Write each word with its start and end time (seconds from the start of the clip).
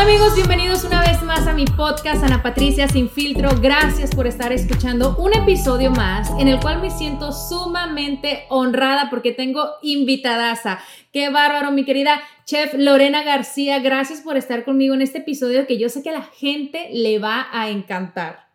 Hola 0.00 0.12
amigos, 0.12 0.34
bienvenidos 0.34 0.84
una 0.84 1.02
vez 1.02 1.22
más 1.24 1.46
a 1.46 1.52
mi 1.52 1.66
podcast 1.66 2.24
Ana 2.24 2.42
Patricia 2.42 2.88
Sin 2.88 3.10
Filtro. 3.10 3.50
Gracias 3.60 4.14
por 4.14 4.26
estar 4.26 4.50
escuchando 4.50 5.14
un 5.18 5.34
episodio 5.34 5.90
más 5.90 6.30
en 6.38 6.48
el 6.48 6.58
cual 6.58 6.80
me 6.80 6.90
siento 6.90 7.32
sumamente 7.32 8.46
honrada 8.48 9.10
porque 9.10 9.32
tengo 9.32 9.62
invitadaza. 9.82 10.80
Qué 11.12 11.28
bárbaro, 11.28 11.70
mi 11.70 11.84
querida 11.84 12.18
chef 12.46 12.72
Lorena 12.72 13.24
García. 13.24 13.78
Gracias 13.80 14.22
por 14.22 14.38
estar 14.38 14.64
conmigo 14.64 14.94
en 14.94 15.02
este 15.02 15.18
episodio 15.18 15.66
que 15.66 15.76
yo 15.76 15.90
sé 15.90 16.02
que 16.02 16.08
a 16.08 16.14
la 16.14 16.22
gente 16.22 16.88
le 16.94 17.18
va 17.18 17.48
a 17.52 17.68
encantar. 17.68 18.49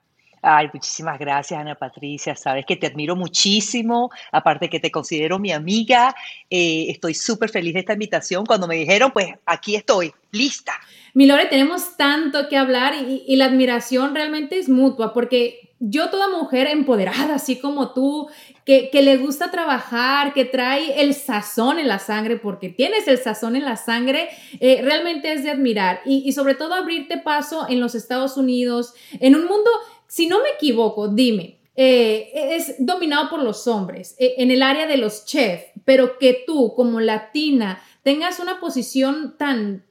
Ay, 0.47 0.69
muchísimas 0.71 1.17
gracias, 1.17 1.59
Ana 1.59 1.73
Patricia. 1.73 2.35
Sabes 2.35 2.67
que 2.67 2.75
te 2.75 2.85
admiro 2.85 3.15
muchísimo, 3.15 4.11
aparte 4.31 4.69
que 4.69 4.79
te 4.79 4.91
considero 4.91 5.39
mi 5.39 5.51
amiga. 5.51 6.13
Eh, 6.51 6.85
estoy 6.89 7.15
súper 7.15 7.49
feliz 7.49 7.73
de 7.73 7.79
esta 7.79 7.93
invitación. 7.93 8.45
Cuando 8.45 8.67
me 8.67 8.75
dijeron, 8.75 9.09
pues 9.11 9.33
aquí 9.47 9.75
estoy, 9.75 10.13
lista. 10.29 10.73
Mi 11.15 11.25
Lore, 11.25 11.47
tenemos 11.47 11.97
tanto 11.97 12.47
que 12.47 12.57
hablar 12.57 12.93
y, 12.93 13.35
la 13.37 13.45
admiración 13.45 14.13
realmente 14.13 14.59
es 14.59 14.69
mutua, 14.69 15.13
porque 15.13 15.71
yo 15.79 16.09
toda 16.09 16.29
mujer 16.29 16.67
empoderada, 16.67 17.35
así 17.35 17.59
como 17.59 17.93
tú, 17.93 18.27
que, 18.65 18.91
le 18.93 19.17
gusta 19.17 19.49
trabajar, 19.49 20.33
que 20.33 20.45
trae 20.45 21.01
el 21.01 21.15
sazón 21.15 21.79
en 21.79 21.87
la 21.87 21.97
sangre, 21.99 22.37
porque 22.37 22.69
tienes 22.69 23.07
el 23.07 23.17
sazón 23.17 23.55
en 23.55 23.65
la 23.65 23.77
sangre, 23.77 24.29
eh, 24.59 24.81
realmente 24.83 25.33
es 25.33 25.43
de 25.43 25.49
admirar. 25.51 26.01
Y, 26.05 26.21
y 26.23 26.33
sobre 26.33 26.53
todo 26.53 26.75
abrirte 26.75 27.17
paso 27.17 27.65
en 27.67 27.79
los 27.79 27.95
Estados 27.95 28.37
Unidos, 28.37 28.93
en 29.19 29.35
un 29.35 29.45
mundo, 29.45 29.69
si 30.07 30.27
no 30.27 30.41
me 30.41 30.49
equivoco, 30.49 31.07
dime, 31.07 31.59
eh, 31.75 32.31
es 32.55 32.75
dominado 32.79 33.29
por 33.29 33.43
los 33.43 33.67
hombres 33.67 34.15
eh, 34.17 34.35
en 34.37 34.49
el 34.49 34.63
área 34.63 34.87
de 34.87 34.97
los 34.97 35.25
chefs, 35.25 35.65
pero 35.83 36.17
que 36.17 36.43
tú 36.47 36.73
como 36.73 37.01
latina 37.01 37.81
tengas 38.01 38.39
una 38.39 38.59
posición 38.59 39.35
tan 39.37 39.83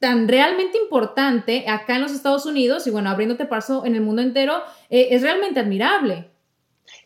tan 0.00 0.28
realmente 0.28 0.78
importante 0.78 1.68
acá 1.68 1.96
en 1.96 2.02
los 2.02 2.12
Estados 2.12 2.46
Unidos 2.46 2.86
y 2.86 2.90
bueno, 2.90 3.10
abriéndote 3.10 3.44
paso 3.44 3.84
en 3.84 3.94
el 3.94 4.00
mundo 4.00 4.22
entero, 4.22 4.62
eh, 4.88 5.08
es 5.10 5.20
realmente 5.20 5.60
admirable. 5.60 6.30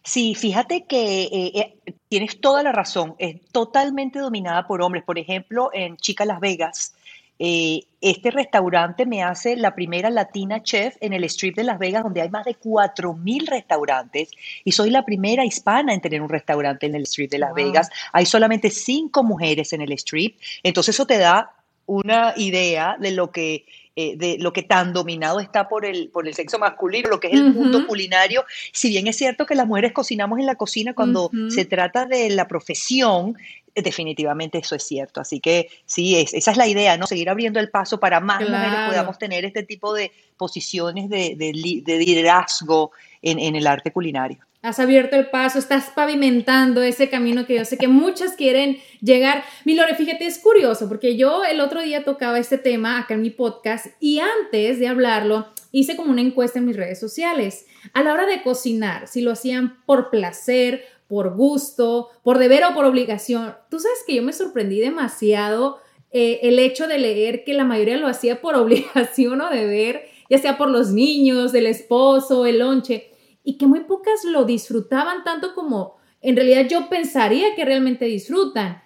Sí, 0.05 0.37
fíjate 0.37 0.87
que 0.87 1.81
tienes 2.09 2.41
toda 2.41 2.63
la 2.63 2.71
razón, 2.71 3.17
es 3.19 3.45
totalmente 3.51 4.21
dominada 4.21 4.69
por 4.69 4.81
hombres. 4.81 5.03
Por 5.03 5.19
ejemplo, 5.19 5.71
en 5.73 5.97
Chica 5.97 6.25
Las 6.25 6.39
Vegas, 6.39 6.94
este 7.39 8.31
restaurante 8.31 9.07
me 9.07 9.23
hace 9.23 9.57
la 9.57 9.75
primera 9.75 10.09
latina 10.11 10.63
chef 10.63 10.97
en 11.01 11.13
el 11.13 11.25
Strip 11.25 11.57
de 11.57 11.65
Las 11.65 11.79
Vegas, 11.79 12.05
donde 12.05 12.23
hay 12.23 12.31
más 12.31 12.45
de 12.45 12.57
4.000 12.57 13.49
restaurantes, 13.49 14.31
y 14.65 14.73
soy 14.73 14.91
la 14.91 15.05
primera 15.05 15.45
hispana 15.45 15.95
en 15.95 16.01
tener 16.01 16.23
un 16.23 16.29
restaurante 16.29 16.87
en 16.87 16.95
el 16.95 17.03
Strip 17.03 17.31
de 17.31 17.39
Las 17.39 17.55
Vegas. 17.55 17.91
Hay 18.13 18.27
solamente 18.27 18.71
cinco 18.71 19.25
mujeres 19.25 19.73
en 19.73 19.83
el 19.83 19.93
Strip, 19.93 20.39
entonces 20.63 20.95
eso 20.95 21.07
te 21.07 21.19
da 21.19 21.53
una 21.87 22.33
idea 22.37 22.97
de 22.99 23.11
lo 23.11 23.31
que 23.31 23.67
eh, 23.97 24.17
de 24.17 24.39
lo 24.41 24.53
que 24.53 24.65
tan 24.65 24.93
dominado 24.93 25.39
está 25.39 25.69
por 25.69 25.87
el, 25.87 26.09
por 26.09 26.27
el 26.27 26.35
sexo 26.35 26.59
masculino, 26.59 27.11
lo 27.11 27.21
que 27.21 27.29
es 27.29 27.35
el 27.35 27.55
mundo 27.55 27.87
culinario. 27.87 28.45
Si 28.73 28.89
bien 28.89 29.07
es 29.07 29.17
cierto 29.17 29.47
que 29.47 29.55
las 29.55 29.69
mujeres 29.69 29.93
cocinamos 29.93 30.41
en 30.41 30.47
la 30.47 30.57
cocina, 30.57 30.95
cuando 30.95 31.31
se 31.49 31.65
trata 31.65 32.05
de 32.05 32.29
la 32.31 32.49
profesión, 32.49 33.37
definitivamente 33.75 34.59
eso 34.59 34.75
es 34.75 34.83
cierto. 34.85 35.21
Así 35.21 35.41
que 35.41 35.69
sí, 35.87 36.17
es, 36.17 36.35
esa 36.35 36.51
es 36.53 36.57
la 36.57 36.67
idea, 36.67 36.97
¿no? 36.97 37.07
Seguir 37.07 37.31
abriendo 37.31 37.61
el 37.61 37.71
paso 37.71 37.99
para 37.99 38.21
más 38.21 38.41
mujeres 38.41 38.89
podamos 38.89 39.19
tener 39.19 39.45
este 39.45 39.63
tipo 39.63 39.95
de 39.95 40.13
posiciones 40.37 41.09
de, 41.09 41.35
de, 41.37 41.53
liderazgo 41.99 42.93
en, 43.23 43.39
en 43.39 43.57
el 43.57 43.67
arte 43.67 43.93
culinario 43.93 44.39
has 44.65 44.81
abierto 44.81 45.17
el 45.17 45.29
paso, 45.29 45.59
estás 45.59 45.91
pavimentando 45.95 46.83
ese 46.83 47.11
camino 47.11 47.47
que 47.47 47.57
yo 47.57 47.67
sé 47.67 47.77
que 47.77 47.87
muchas 47.87 48.33
quieren 48.33 48.79
llegar. 49.03 49.45
Mi 49.67 49.75
Lore, 49.75 49.95
fíjate, 49.95 50.25
es 50.25 50.39
curioso 50.39 50.89
porque 50.89 51.19
yo 51.19 51.45
el 51.45 51.61
otro 51.61 51.83
día 51.83 52.03
tocaba 52.03 52.39
este 52.39 52.57
tema 52.57 52.99
acá 52.99 53.13
en 53.13 53.21
mi 53.21 53.29
podcast 53.29 53.89
y 54.01 54.21
antes 54.21 54.79
de 54.79 54.89
hablarlo 54.89 55.49
hice 55.71 55.97
como 55.97 56.11
una 56.11 56.23
encuesta 56.23 56.61
en 56.61 56.65
mis 56.65 56.77
redes 56.77 56.99
sociales. 56.99 57.67
A 57.93 58.03
la 58.03 58.15
hora 58.15 58.25
de 58.25 58.43
cocinar, 58.43 59.07
si 59.07 59.21
lo 59.21 59.33
hacían 59.33 59.85
por 59.85 60.09
placer, 60.09 60.83
por 61.15 61.37
gusto, 61.37 62.09
por 62.25 62.39
deber 62.39 62.65
o 62.65 62.75
por 62.75 62.85
obligación, 62.87 63.55
tú 63.71 63.79
sabes 63.79 63.99
que 64.05 64.17
yo 64.17 64.23
me 64.25 64.33
sorprendí 64.33 64.81
demasiado 64.81 65.79
eh, 66.11 66.41
el 66.43 66.59
hecho 66.59 66.89
de 66.89 66.99
leer 66.99 67.45
que 67.45 67.55
la 67.55 67.65
mayoría 67.65 67.97
lo 67.97 68.09
hacía 68.09 68.41
por 68.41 68.57
obligación 68.57 69.41
o 69.41 69.49
deber, 69.49 70.07
ya 70.29 70.39
sea 70.39 70.59
por 70.59 70.71
los 70.71 70.91
niños, 70.91 71.55
el 71.55 71.67
esposo, 71.67 72.47
el 72.47 72.59
lonche 72.59 73.13
y 73.45 73.59
que 73.59 73.67
muy 73.69 73.81
pocas 73.81 74.25
lo 74.25 74.45
disfrutaban 74.45 75.23
tanto 75.23 75.55
como 75.55 75.99
en 76.21 76.35
realidad 76.35 76.67
yo 76.69 76.89
pensaría 76.89 77.55
que 77.55 77.65
realmente 77.65 78.07
disfrutan. 78.07 78.83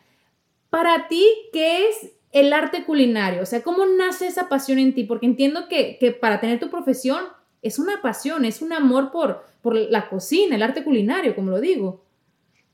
Para 0.68 1.08
ti, 1.08 1.24
¿qué 1.52 1.88
es 1.88 2.12
el 2.32 2.52
arte 2.52 2.84
culinario? 2.84 3.40
O 3.40 3.46
sea, 3.46 3.62
¿cómo 3.62 3.86
nace 3.86 4.26
esa 4.26 4.50
pasión 4.50 4.78
en 4.78 4.92
ti? 4.92 5.04
Porque 5.04 5.24
entiendo 5.24 5.66
que, 5.68 6.18
para 6.20 6.40
tener 6.40 6.60
tu 6.60 6.68
profesión 6.68 7.24
es 7.62 7.78
una 7.78 8.02
pasión, 8.02 8.44
es 8.44 8.60
un 8.60 8.74
amor 8.74 9.10
por, 9.12 9.44
por 9.62 9.74
la 9.74 10.10
cocina, 10.10 10.56
el 10.56 10.62
arte 10.62 10.84
culinario, 10.84 11.34
como 11.34 11.50
lo 11.52 11.60
digo. 11.60 12.07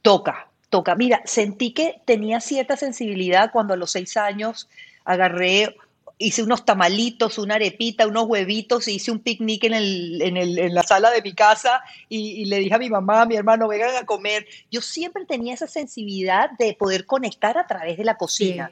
Toca, 0.05 0.49
toca. 0.69 0.95
Mira, 0.97 1.23
sentí 1.25 1.73
que 1.73 2.03
tenía 2.05 2.43
cierta 2.43 2.77
sensibilidad 2.77 3.51
cuando 3.51 3.73
a 3.73 3.79
los 3.79 3.91
seis 3.91 4.19
años 4.19 4.69
agarré 5.07 5.75
hice 6.19 6.43
unos 6.43 6.67
tamalitos, 6.67 7.39
una 7.39 7.55
arepita, 7.55 8.07
unos 8.07 8.27
huevitos, 8.27 8.87
hice 8.87 9.11
un 9.11 9.21
picnic 9.21 9.65
en, 9.65 9.73
el, 9.73 10.21
en, 10.21 10.37
el, 10.37 10.59
en 10.59 10.75
la 10.75 10.83
sala 10.83 11.11
de 11.11 11.23
mi 11.23 11.33
casa 11.33 11.83
y, 12.11 12.45
le 12.45 12.59
dije 12.59 12.75
a 12.75 12.79
mi 12.79 12.91
mamá, 12.91 13.23
a 13.23 13.27
mi 13.27 13.35
hermano, 13.35 13.67
vengan 13.67 13.97
a 13.97 14.05
comer. 14.05 14.47
Yo 14.71 14.83
siempre 14.83 15.25
tenía 15.25 15.55
esa 15.55 15.69
sensibilidad 15.69 16.51
de 16.59 16.75
poder 16.75 17.07
conectar 17.07 17.57
a 17.57 17.67
través 17.67 17.97
de 17.97 18.05
la 18.05 18.19
cocina. 18.19 18.71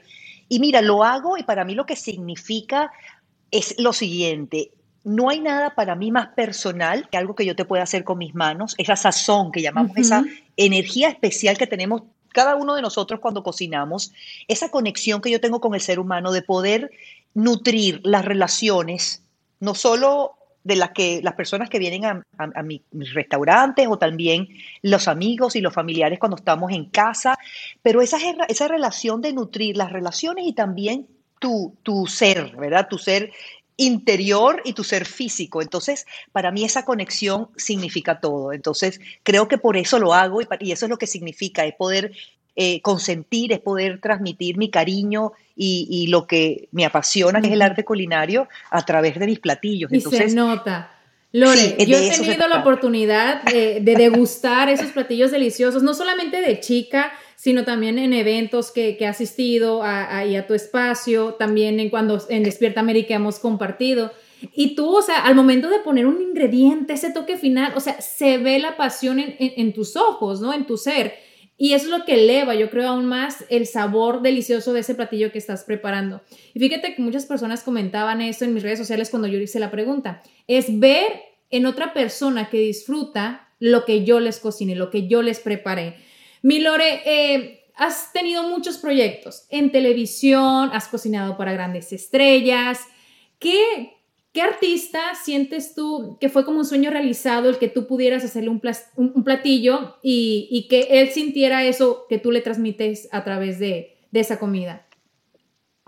Y 0.49 0.59
mira, 0.59 0.83
lo 0.83 1.03
hago 1.03 1.35
y 1.39 1.43
para 1.43 1.65
mí 1.65 1.73
lo 1.73 1.87
que 1.87 1.95
significa 1.95 2.91
es 3.49 3.73
lo 3.79 3.91
siguiente. 3.91 4.69
No 5.03 5.29
hay 5.29 5.39
nada 5.39 5.75
para 5.75 5.95
mí 5.95 6.11
más 6.11 6.29
personal 6.29 7.09
que 7.09 7.17
algo 7.17 7.35
que 7.35 7.45
yo 7.45 7.55
te 7.55 7.65
pueda 7.65 7.83
hacer 7.83 8.03
con 8.03 8.17
mis 8.17 8.33
manos, 8.33 8.73
esa 8.77 8.95
sazón 8.95 9.51
que 9.51 9.61
llamamos, 9.61 9.97
esa 9.97 10.23
energía 10.55 11.09
especial 11.09 11.57
que 11.57 11.67
tenemos 11.67 12.03
cada 12.33 12.55
uno 12.55 12.75
de 12.75 12.81
nosotros 12.81 13.19
cuando 13.19 13.43
cocinamos, 13.43 14.11
esa 14.47 14.69
conexión 14.69 15.21
que 15.21 15.29
yo 15.29 15.39
tengo 15.39 15.61
con 15.61 15.75
el 15.75 15.81
ser 15.81 15.99
humano 15.99 16.31
de 16.31 16.41
poder 16.41 16.91
nutrir 17.33 18.01
las 18.03 18.25
relaciones, 18.25 19.23
no 19.59 19.75
solo 19.75 20.35
de 20.63 20.75
las 20.75 20.91
que 20.91 21.21
las 21.21 21.33
personas 21.33 21.69
que 21.69 21.79
vienen 21.79 22.05
a, 22.05 22.63
mis 22.63 23.13
restaurantes 23.13 23.87
o 23.87 23.97
también 23.97 24.47
los 24.81 25.07
amigos 25.07 25.55
y 25.55 25.61
los 25.61 25.73
familiares 25.73 26.19
cuando 26.19 26.37
estamos 26.37 26.71
en 26.71 26.85
casa, 26.85 27.37
pero 27.81 28.01
esa, 28.01 28.17
esa 28.47 28.67
relación 28.67 29.21
de 29.21 29.33
nutrir 29.33 29.77
las 29.77 29.91
relaciones 29.91 30.45
y 30.47 30.53
también 30.53 31.07
tu, 31.39 31.75
tu 31.83 32.07
ser, 32.07 32.55
¿verdad? 32.55 32.87
Tu 32.89 32.97
ser 32.97 33.31
interior 33.77 34.61
y 34.65 34.73
tu 34.73 34.83
ser 34.83 35.05
físico. 35.05 35.61
Entonces, 35.61 36.05
para 36.31 36.51
mí 36.51 36.63
esa 36.63 36.85
conexión 36.85 37.49
significa 37.55 38.19
todo. 38.19 38.53
Entonces, 38.53 38.99
creo 39.23 39.47
que 39.47 39.57
por 39.57 39.77
eso 39.77 39.99
lo 39.99 40.13
hago 40.13 40.41
y, 40.41 40.47
y 40.59 40.71
eso 40.71 40.85
es 40.85 40.89
lo 40.89 40.97
que 40.97 41.07
significa, 41.07 41.65
es 41.65 41.75
poder 41.75 42.11
eh, 42.55 42.81
consentir, 42.81 43.51
es 43.51 43.59
poder 43.59 43.99
transmitir 43.99 44.57
mi 44.57 44.69
cariño 44.69 45.31
y, 45.55 46.05
lo 46.09 46.27
que 46.27 46.67
me 46.71 46.85
apasiona, 46.85 47.41
que 47.41 47.47
es 47.47 47.53
el 47.53 47.63
arte 47.63 47.83
culinario, 47.83 48.47
a 48.69 48.85
través 48.85 49.17
de 49.17 49.25
mis 49.25 49.39
platillos. 49.39 49.91
Y 49.91 50.01
se 50.01 50.27
nota. 50.35 50.91
Lore, 51.31 51.75
yo 51.83 51.97
he 51.97 52.11
tenido 52.11 52.47
la 52.47 52.59
oportunidad 52.59 53.41
de, 53.41 53.81
degustar 53.81 54.69
esos 54.69 54.91
platillos 54.91 55.31
deliciosos, 55.31 55.81
no 55.81 55.95
solamente 55.95 56.41
de 56.41 56.59
chica, 56.59 57.11
sino 57.35 57.63
también 57.63 57.99
en 57.99 58.13
eventos 58.13 58.71
que, 58.71 58.97
que 58.97 59.05
he 59.05 59.07
asistido 59.07 59.83
a, 59.83 60.19
a 60.19 60.47
tu 60.47 60.53
espacio, 60.53 61.33
también 61.33 61.79
en 61.79 61.89
cuando 61.89 62.21
en 62.29 62.43
Despierta 62.43 62.79
América 62.79 63.15
hemos 63.15 63.39
compartido. 63.39 64.11
Y 64.53 64.75
tú, 64.75 64.97
o 64.97 65.01
sea, 65.01 65.25
al 65.25 65.35
momento 65.35 65.69
de 65.69 65.79
poner 65.79 66.05
un 66.05 66.21
ingrediente, 66.21 66.93
ese 66.93 67.11
toque 67.11 67.37
final, 67.37 67.73
o 67.75 67.79
sea, 67.79 68.01
se 68.01 68.37
ve 68.37 68.59
la 68.59 68.75
pasión 68.75 69.19
en, 69.19 69.35
en, 69.39 69.73
tus 69.73 69.95
ojos, 69.95 70.41
¿no? 70.41 70.53
En 70.53 70.65
tu 70.65 70.77
ser. 70.77 71.13
Y 71.57 71.73
eso 71.73 71.85
es 71.85 71.91
lo 71.91 72.05
que 72.05 72.15
eleva, 72.15 72.55
yo 72.55 72.69
creo, 72.69 72.89
aún 72.89 73.05
más 73.05 73.45
el 73.49 73.67
sabor 73.67 74.21
delicioso 74.21 74.73
de 74.73 74.81
ese 74.81 74.95
platillo 74.95 75.31
que 75.31 75.37
estás 75.37 75.63
preparando. 75.63 76.21
Y 76.53 76.59
fíjate 76.59 76.95
que 76.95 77.01
muchas 77.01 77.25
personas 77.25 77.63
comentaban 77.63 78.21
eso 78.21 78.43
en 78.43 78.53
mis 78.53 78.63
redes 78.63 78.79
sociales 78.79 79.09
cuando 79.09 79.27
yo 79.27 79.39
hice 79.39 79.59
la 79.59 79.71
pregunta. 79.71 80.21
Es 80.47 80.79
ver 80.79 81.05
en 81.51 81.65
otra 81.65 81.93
persona 81.93 82.49
que 82.49 82.57
disfruta 82.57 83.49
lo 83.59 83.85
que 83.85 84.03
yo 84.03 84.19
les 84.19 84.39
cociné, 84.39 84.75
lo 84.75 84.89
que 84.89 85.07
yo 85.07 85.21
les 85.21 85.39
preparé. 85.39 85.95
Mi 86.43 86.59
Lore, 86.59 87.01
eh, 87.05 87.63
has 87.75 88.11
tenido 88.11 88.43
muchos 88.43 88.77
proyectos 88.77 89.47
en 89.49 89.71
televisión, 89.71 90.69
has 90.73 90.87
cocinado 90.89 91.37
para 91.37 91.53
grandes 91.53 91.93
estrellas. 91.93 92.81
¿Qué, 93.39 93.93
¿Qué 94.33 94.41
artista 94.41 94.99
sientes 95.23 95.73
tú 95.73 96.17
que 96.19 96.27
fue 96.27 96.43
como 96.43 96.59
un 96.59 96.65
sueño 96.65 96.91
realizado 96.91 97.49
el 97.49 97.59
que 97.59 97.69
tú 97.69 97.87
pudieras 97.87 98.25
hacerle 98.25 98.49
un, 98.49 98.59
platillo 99.23 99.95
y, 100.03 100.67
que 100.69 101.01
él 101.01 101.11
sintiera 101.11 101.63
eso 101.63 102.05
que 102.09 102.19
tú 102.19 102.31
le 102.31 102.41
transmites 102.41 103.07
a 103.11 103.23
través 103.23 103.57
de, 103.57 103.95
esa 104.11 104.37
comida? 104.37 104.85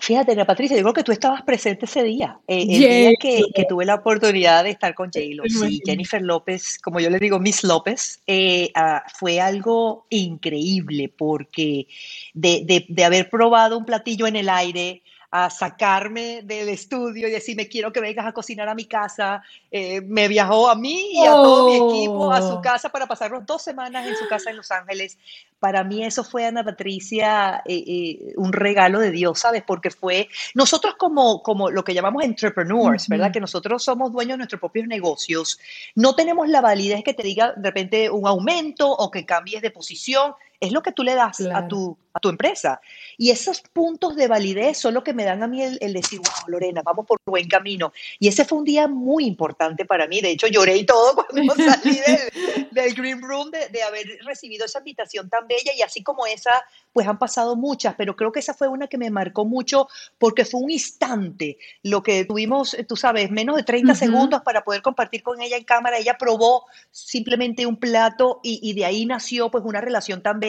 Fíjate, 0.06 0.46
Patricia, 0.46 0.78
yo 0.78 0.84
creo 0.84 0.94
que 0.94 1.04
tú 1.04 1.12
estabas 1.12 1.42
presente 1.42 1.86
ese 1.86 2.04
día, 2.04 2.38
eh, 2.48 2.62
el 2.62 2.68
día 2.68 3.12
que, 3.20 3.66
tuve 3.68 3.86
la 3.86 3.96
oportunidad 3.96 4.64
de 4.64 4.70
estar 4.70 4.94
con 4.94 5.08
J-Lo. 5.12 5.46
Sí, 5.46 5.82
Jennifer 5.84 6.22
López, 6.22 6.78
como 6.78 7.00
yo 7.00 7.10
le 7.10 7.18
digo, 7.18 7.40
Miss 7.40 7.64
López, 7.64 8.22
eh, 8.28 8.70
ah, 8.76 9.04
fue 9.16 9.42
algo 9.42 10.06
increíble 10.12 11.10
porque 11.10 11.88
de, 12.36 12.86
de 12.88 13.04
haber 13.04 13.32
probado 13.32 13.80
un 13.80 13.86
platillo 13.86 14.28
en 14.28 14.36
el 14.36 14.48
aire, 14.48 15.02
a 15.38 15.50
sacarme 15.50 16.44
del 16.44 16.70
estudio 16.70 17.28
y 17.28 17.32
decirme 17.32 17.68
quiero 17.68 17.92
que 17.92 18.00
vengas 18.00 18.26
a 18.26 18.32
cocinar 18.32 18.70
a 18.70 18.74
mi 18.74 18.86
casa. 18.86 19.44
Eh, 19.70 20.00
me 20.00 20.30
viajó 20.30 20.70
a 20.70 20.76
mí 20.76 21.12
y 21.12 21.26
a 21.26 21.32
todo 21.32 21.68
mi 21.68 21.76
equipo 21.76 22.32
a 22.32 22.40
su 22.40 22.54
oh. 22.54 22.62
casa 22.62 22.88
para 22.88 23.06
pasarnos 23.06 23.46
dos 23.46 23.62
semanas 23.62 24.08
en 24.08 24.16
su 24.16 24.30
casa 24.30 24.50
en 24.50 24.56
Los 24.56 24.72
Ángeles. 24.72 25.18
Para 25.60 25.84
mí 25.84 26.06
eso 26.06 26.24
fue, 26.24 26.46
Ana 26.46 26.64
Patricia, 26.64 27.62
eh, 27.66 27.84
eh, 27.86 28.34
un 28.38 28.54
regalo 28.54 29.00
de 29.00 29.12
Dios, 29.12 29.38
¿sabes? 29.38 29.62
Porque 29.68 29.92
fue, 29.92 30.30
nosotros 30.54 30.96
como, 30.98 31.44
como 31.44 31.70
lo 31.70 31.84
que 31.84 31.94
llamamos 31.94 32.24
entrepreneurs, 32.24 33.10
¿verdad? 33.10 33.34
Que 33.34 33.42
nosotros 33.42 33.84
somos 33.84 34.14
dueños 34.14 34.36
de 34.36 34.38
nuestros 34.38 34.62
propios 34.62 34.88
negocios, 34.88 35.60
no 35.96 36.16
tenemos 36.16 36.48
la 36.48 36.62
validez 36.62 37.04
que 37.04 37.14
te 37.14 37.24
diga 37.24 37.52
de 37.58 37.72
repente 37.72 38.10
un 38.10 38.26
aumento 38.26 38.90
o 38.90 39.12
que 39.12 39.26
cambies 39.26 39.62
de 39.62 39.72
posición 39.72 40.34
es 40.60 40.72
lo 40.72 40.82
que 40.82 40.92
tú 40.92 41.04
le 41.04 41.16
das 41.16 41.42
a, 41.54 41.68
tu, 41.68 41.98
a 42.14 42.20
tu 42.20 42.30
empresa. 42.30 42.80
Y 43.18 43.32
esos 43.32 43.62
puntos 43.62 44.16
de 44.16 44.28
validez 44.28 44.78
son 44.78 44.94
lo 44.94 45.04
que 45.04 45.14
me 45.14 45.26
dan 45.26 45.44
a 45.44 45.48
mí 45.48 45.62
el, 45.62 45.94
decir, 45.94 46.20
wow, 46.20 46.48
Lorena, 46.48 46.82
vamos 46.84 47.06
por 47.06 47.20
buen 47.26 47.48
camino. 47.48 47.94
Y 48.20 48.28
ese 48.28 48.46
fue 48.46 48.58
un 48.58 48.64
día 48.64 48.88
muy 48.88 49.26
importante 49.26 49.86
para 49.86 50.08
mí. 50.08 50.22
De 50.22 50.32
hecho, 50.32 50.48
lloré 50.48 50.78
y 50.78 50.86
todo 50.86 51.16
cuando 51.30 51.56
salí 51.56 52.00
del, 52.00 52.70
del 52.72 52.94
Green 52.94 53.22
Room 53.22 53.52
de, 53.52 53.70
de, 53.70 53.84
haber 53.84 54.06
recibido 54.26 54.66
esa 54.66 54.80
invitación 54.80 55.30
tan 55.30 55.48
bella. 55.48 55.72
Y 55.78 55.82
así 55.82 56.04
como 56.04 56.26
esa, 56.26 56.52
pues 56.94 57.08
han 57.08 57.20
pasado 57.20 57.56
muchas, 57.56 57.96
pero 57.96 58.16
creo 58.16 58.32
que 58.32 58.40
esa 58.40 58.54
fue 58.54 58.68
una 58.68 58.88
que 58.88 58.98
me 58.98 59.10
marcó 59.10 59.46
mucho 59.46 59.88
porque 60.18 60.46
fue 60.46 60.62
un 60.62 60.72
instante 60.72 61.58
lo 61.84 62.02
que 62.02 62.26
tuvimos, 62.26 62.76
tú 62.88 62.96
sabes, 62.96 63.30
menos 63.32 63.58
de 63.58 63.64
30 63.64 63.96
segundos 63.96 64.42
para 64.42 64.64
poder 64.64 64.82
compartir 64.82 65.22
con 65.22 65.42
ella 65.42 65.58
en 65.58 65.64
cámara. 65.64 65.98
Ella 65.98 66.18
probó 66.18 66.66
simplemente 66.92 67.66
un 67.66 67.78
plato 67.78 68.40
y, 68.44 68.60
y 68.64 68.74
de 68.74 68.86
ahí 68.86 69.06
nació 69.06 69.52
pues 69.52 69.64
una 69.66 69.82
relación 69.82 70.22
tan 70.22 70.40
bella 70.40 70.45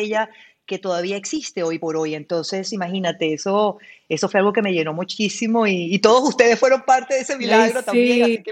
que 0.66 0.78
todavía 0.78 1.16
existe 1.16 1.62
hoy 1.62 1.78
por 1.78 1.96
hoy. 1.96 2.14
Entonces, 2.14 2.72
imagínate, 2.72 3.32
eso, 3.32 3.78
eso 4.08 4.28
fue 4.28 4.40
algo 4.40 4.52
que 4.52 4.62
me 4.62 4.72
llenó 4.72 4.92
muchísimo 4.92 5.66
y, 5.66 5.98
todos 6.00 6.28
ustedes 6.28 6.58
fueron 6.58 6.82
parte 6.82 7.14
de 7.14 7.20
ese 7.20 7.36
milagro 7.36 7.82
también. 7.82 8.44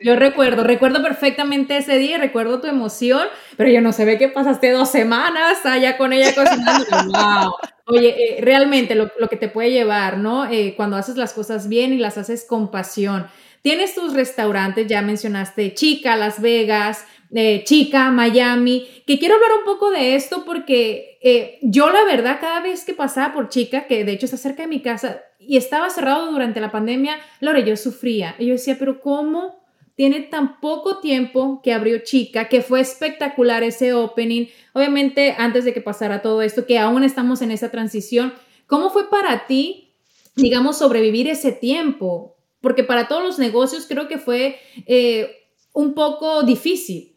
Yo 0.00 0.16
recuerdo, 0.16 0.64
recuerdo 0.64 1.02
perfectamente 1.02 1.76
ese 1.76 1.98
día, 1.98 2.18
recuerdo 2.18 2.60
tu 2.60 2.68
emoción, 2.68 3.22
pero 3.56 3.68
yo 3.68 3.80
no 3.80 3.92
sé, 3.92 4.04
ve 4.04 4.16
que 4.16 4.28
pasaste 4.28 4.70
dos 4.70 4.90
semanas 4.90 5.64
allá 5.66 5.98
con 5.98 6.12
ella 6.12 6.34
cocinando. 6.34 6.86
wow. 7.06 7.52
Oye, 7.88 8.38
eh, 8.38 8.40
realmente 8.40 8.96
lo, 8.96 9.10
que 9.28 9.36
te 9.36 9.48
puede 9.48 9.70
llevar, 9.70 10.18
¿no? 10.18 10.50
Eh, 10.50 10.74
cuando 10.76 10.96
haces 10.96 11.16
las 11.16 11.32
cosas 11.32 11.68
bien 11.68 11.92
y 11.92 11.98
las 11.98 12.18
haces 12.18 12.44
con 12.44 12.70
pasión. 12.70 13.28
Tienes 13.62 13.94
tus 13.94 14.14
restaurantes, 14.14 14.86
ya 14.86 15.02
mencionaste 15.02 15.74
Chica, 15.74 16.16
Las 16.16 16.40
Vegas, 16.40 17.04
eh, 17.34 17.64
Chica, 17.64 18.10
Miami, 18.10 18.86
que 19.06 19.18
quiero 19.18 19.34
hablar 19.34 19.50
un 19.58 19.64
poco 19.64 19.90
de 19.90 20.14
esto 20.14 20.44
porque 20.44 21.18
eh, 21.22 21.58
yo 21.62 21.90
la 21.90 22.04
verdad 22.04 22.38
cada 22.40 22.60
vez 22.60 22.84
que 22.84 22.94
pasaba 22.94 23.34
por 23.34 23.48
Chica, 23.48 23.86
que 23.86 24.04
de 24.04 24.12
hecho 24.12 24.26
está 24.26 24.36
cerca 24.36 24.62
de 24.62 24.68
mi 24.68 24.80
casa 24.80 25.22
y 25.38 25.56
estaba 25.56 25.90
cerrado 25.90 26.30
durante 26.30 26.60
la 26.60 26.70
pandemia, 26.70 27.18
Lore, 27.40 27.64
yo 27.64 27.76
sufría. 27.76 28.36
Y 28.38 28.46
yo 28.46 28.52
decía, 28.52 28.76
pero 28.78 29.00
¿cómo 29.00 29.64
tiene 29.96 30.20
tan 30.20 30.60
poco 30.60 30.98
tiempo 30.98 31.60
que 31.62 31.72
abrió 31.72 31.98
Chica, 31.98 32.48
que 32.48 32.62
fue 32.62 32.80
espectacular 32.80 33.62
ese 33.62 33.92
opening? 33.92 34.46
Obviamente 34.72 35.34
antes 35.36 35.64
de 35.64 35.72
que 35.72 35.80
pasara 35.80 36.22
todo 36.22 36.42
esto, 36.42 36.66
que 36.66 36.78
aún 36.78 37.02
estamos 37.02 37.42
en 37.42 37.50
esa 37.50 37.70
transición, 37.70 38.34
¿cómo 38.66 38.90
fue 38.90 39.10
para 39.10 39.46
ti, 39.46 39.94
digamos, 40.36 40.78
sobrevivir 40.78 41.28
ese 41.28 41.52
tiempo? 41.52 42.35
Porque 42.66 42.82
para 42.82 43.06
todos 43.06 43.22
los 43.22 43.38
negocios 43.38 43.86
creo 43.86 44.08
que 44.08 44.18
fue 44.18 44.58
eh, 44.86 45.46
un 45.72 45.94
poco 45.94 46.42
difícil 46.42 47.16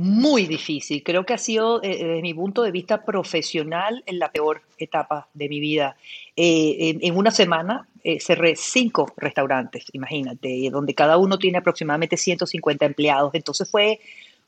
muy 0.00 0.46
difícil. 0.46 1.02
Creo 1.02 1.26
que 1.26 1.34
ha 1.34 1.38
sido, 1.38 1.82
eh, 1.82 1.88
desde 1.88 2.22
mi 2.22 2.32
punto 2.32 2.62
de 2.62 2.70
vista 2.70 3.04
profesional, 3.04 4.02
en 4.06 4.18
la 4.18 4.32
peor 4.32 4.62
etapa 4.78 5.28
de 5.34 5.46
mi 5.50 5.60
vida. 5.60 5.94
Eh, 6.36 6.96
en, 7.02 7.16
una 7.16 7.30
semana 7.30 7.86
eh, 8.02 8.18
cerré 8.18 8.56
cinco 8.56 9.12
restaurantes, 9.18 9.84
imagínate, 9.92 10.70
donde 10.70 10.94
cada 10.94 11.18
uno 11.18 11.38
tiene 11.38 11.58
aproximadamente 11.58 12.16
150 12.16 12.86
empleados. 12.86 13.34
Entonces 13.34 13.70
fue 13.70 14.00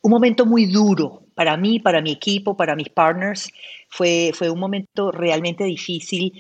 un 0.03 0.11
momento 0.11 0.45
muy 0.47 0.67
duro 0.67 1.23
para 1.35 1.57
mí, 1.57 1.81
para 1.81 2.03
mi 2.03 2.13
equipo, 2.13 2.57
para 2.57 2.77
mis 2.77 2.89
partners. 2.89 3.51
Fue, 3.89 4.33
fue 4.35 4.51
un 4.51 4.59
momento 4.59 5.11
realmente 5.11 5.65
difícil. 5.65 6.33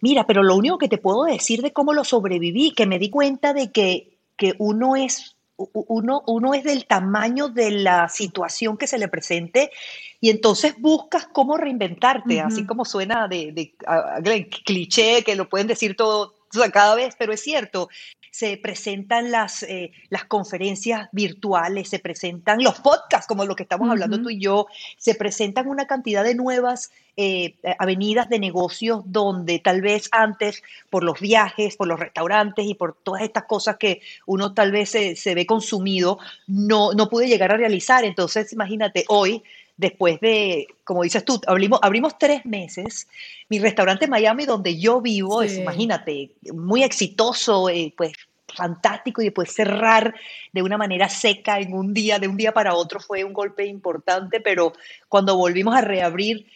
Mira, 0.00 0.26
pero 0.26 0.42
lo 0.42 0.56
único 0.56 0.78
que 0.78 0.88
te 0.88 0.98
puedo 0.98 1.24
decir 1.24 1.62
de 1.62 1.72
cómo 1.72 1.92
lo 1.92 2.04
sobreviví, 2.04 2.72
que 2.72 2.86
me 2.86 2.98
di 2.98 3.10
cuenta 3.10 3.52
de 3.52 3.72
que, 3.72 4.18
que 4.36 4.54
uno 4.58 4.96
es 4.96 5.36
uno, 5.58 6.22
uno 6.26 6.54
es 6.54 6.62
del 6.62 6.86
tamaño 6.86 7.48
de 7.48 7.72
la 7.72 8.08
situación 8.08 8.76
que 8.76 8.86
se 8.86 8.98
le 8.98 9.08
presente 9.08 9.72
y 10.20 10.30
entonces 10.30 10.74
buscas 10.78 11.26
cómo 11.26 11.56
reinventarte, 11.56 12.40
así 12.40 12.64
como 12.64 12.84
suena 12.84 13.26
de, 13.26 13.52
de, 13.52 14.48
cliché, 14.64 15.24
que 15.24 15.34
lo 15.34 15.48
pueden 15.48 15.66
decir 15.66 15.96
todo, 15.96 16.34
cada 16.72 16.94
vez, 16.94 17.14
pero 17.18 17.32
es 17.32 17.40
cierto, 17.40 17.88
se 18.30 18.56
presentan 18.56 19.30
las, 19.30 19.62
eh, 19.62 19.92
las 20.10 20.24
conferencias 20.24 21.08
virtuales, 21.12 21.88
se 21.88 21.98
presentan 21.98 22.62
los 22.62 22.80
podcasts, 22.80 23.26
como 23.26 23.44
lo 23.44 23.56
que 23.56 23.62
estamos 23.62 23.90
hablando 23.90 24.20
tú 24.20 24.30
y 24.30 24.40
yo, 24.40 24.66
se 24.96 25.14
presentan 25.14 25.68
una 25.68 25.86
cantidad 25.86 26.24
de 26.24 26.34
nuevas 26.34 26.90
eh, 27.16 27.56
avenidas 27.78 28.28
de 28.28 28.38
negocios 28.38 29.02
donde 29.06 29.58
tal 29.58 29.80
vez 29.80 30.08
antes, 30.12 30.62
por 30.88 31.02
los 31.02 31.18
viajes, 31.18 31.76
por 31.76 31.88
los 31.88 31.98
restaurantes 31.98 32.64
y 32.64 32.74
por 32.74 32.94
todas 33.02 33.22
estas 33.22 33.44
cosas 33.44 33.76
que 33.76 34.00
uno 34.26 34.54
tal 34.54 34.70
vez 34.70 34.90
se, 34.90 35.16
se 35.16 35.34
ve 35.34 35.44
consumido, 35.44 36.18
no, 36.46 36.92
no 36.92 37.08
pude 37.08 37.26
llegar 37.26 37.50
a 37.50 37.56
realizar. 37.56 38.04
Entonces, 38.04 38.52
imagínate, 38.52 39.04
hoy 39.08 39.42
después 39.78 40.20
de, 40.20 40.66
como 40.84 41.04
dices 41.04 41.24
tú, 41.24 41.40
abrimos, 41.46 41.78
abrimos 41.82 42.18
tres 42.18 42.44
meses. 42.44 43.08
Mi 43.48 43.58
restaurante 43.58 44.04
en 44.04 44.10
Miami, 44.10 44.44
donde 44.44 44.78
yo 44.78 45.00
vivo, 45.00 45.42
es, 45.42 45.56
imagínate, 45.56 46.32
muy 46.52 46.82
exitoso, 46.82 47.70
eh, 47.70 47.94
pues 47.96 48.12
fantástico 48.54 49.22
y 49.22 49.26
después 49.26 49.52
cerrar 49.52 50.14
de 50.52 50.62
una 50.62 50.76
manera 50.76 51.08
seca 51.08 51.60
en 51.60 51.74
un 51.74 51.94
día, 51.94 52.18
de 52.18 52.28
un 52.28 52.36
día 52.36 52.52
para 52.52 52.74
otro 52.74 52.98
fue 52.98 53.22
un 53.22 53.32
golpe 53.32 53.64
importante, 53.66 54.40
pero 54.40 54.72
cuando 55.08 55.36
volvimos 55.36 55.76
a 55.76 55.80
reabrir 55.80 56.46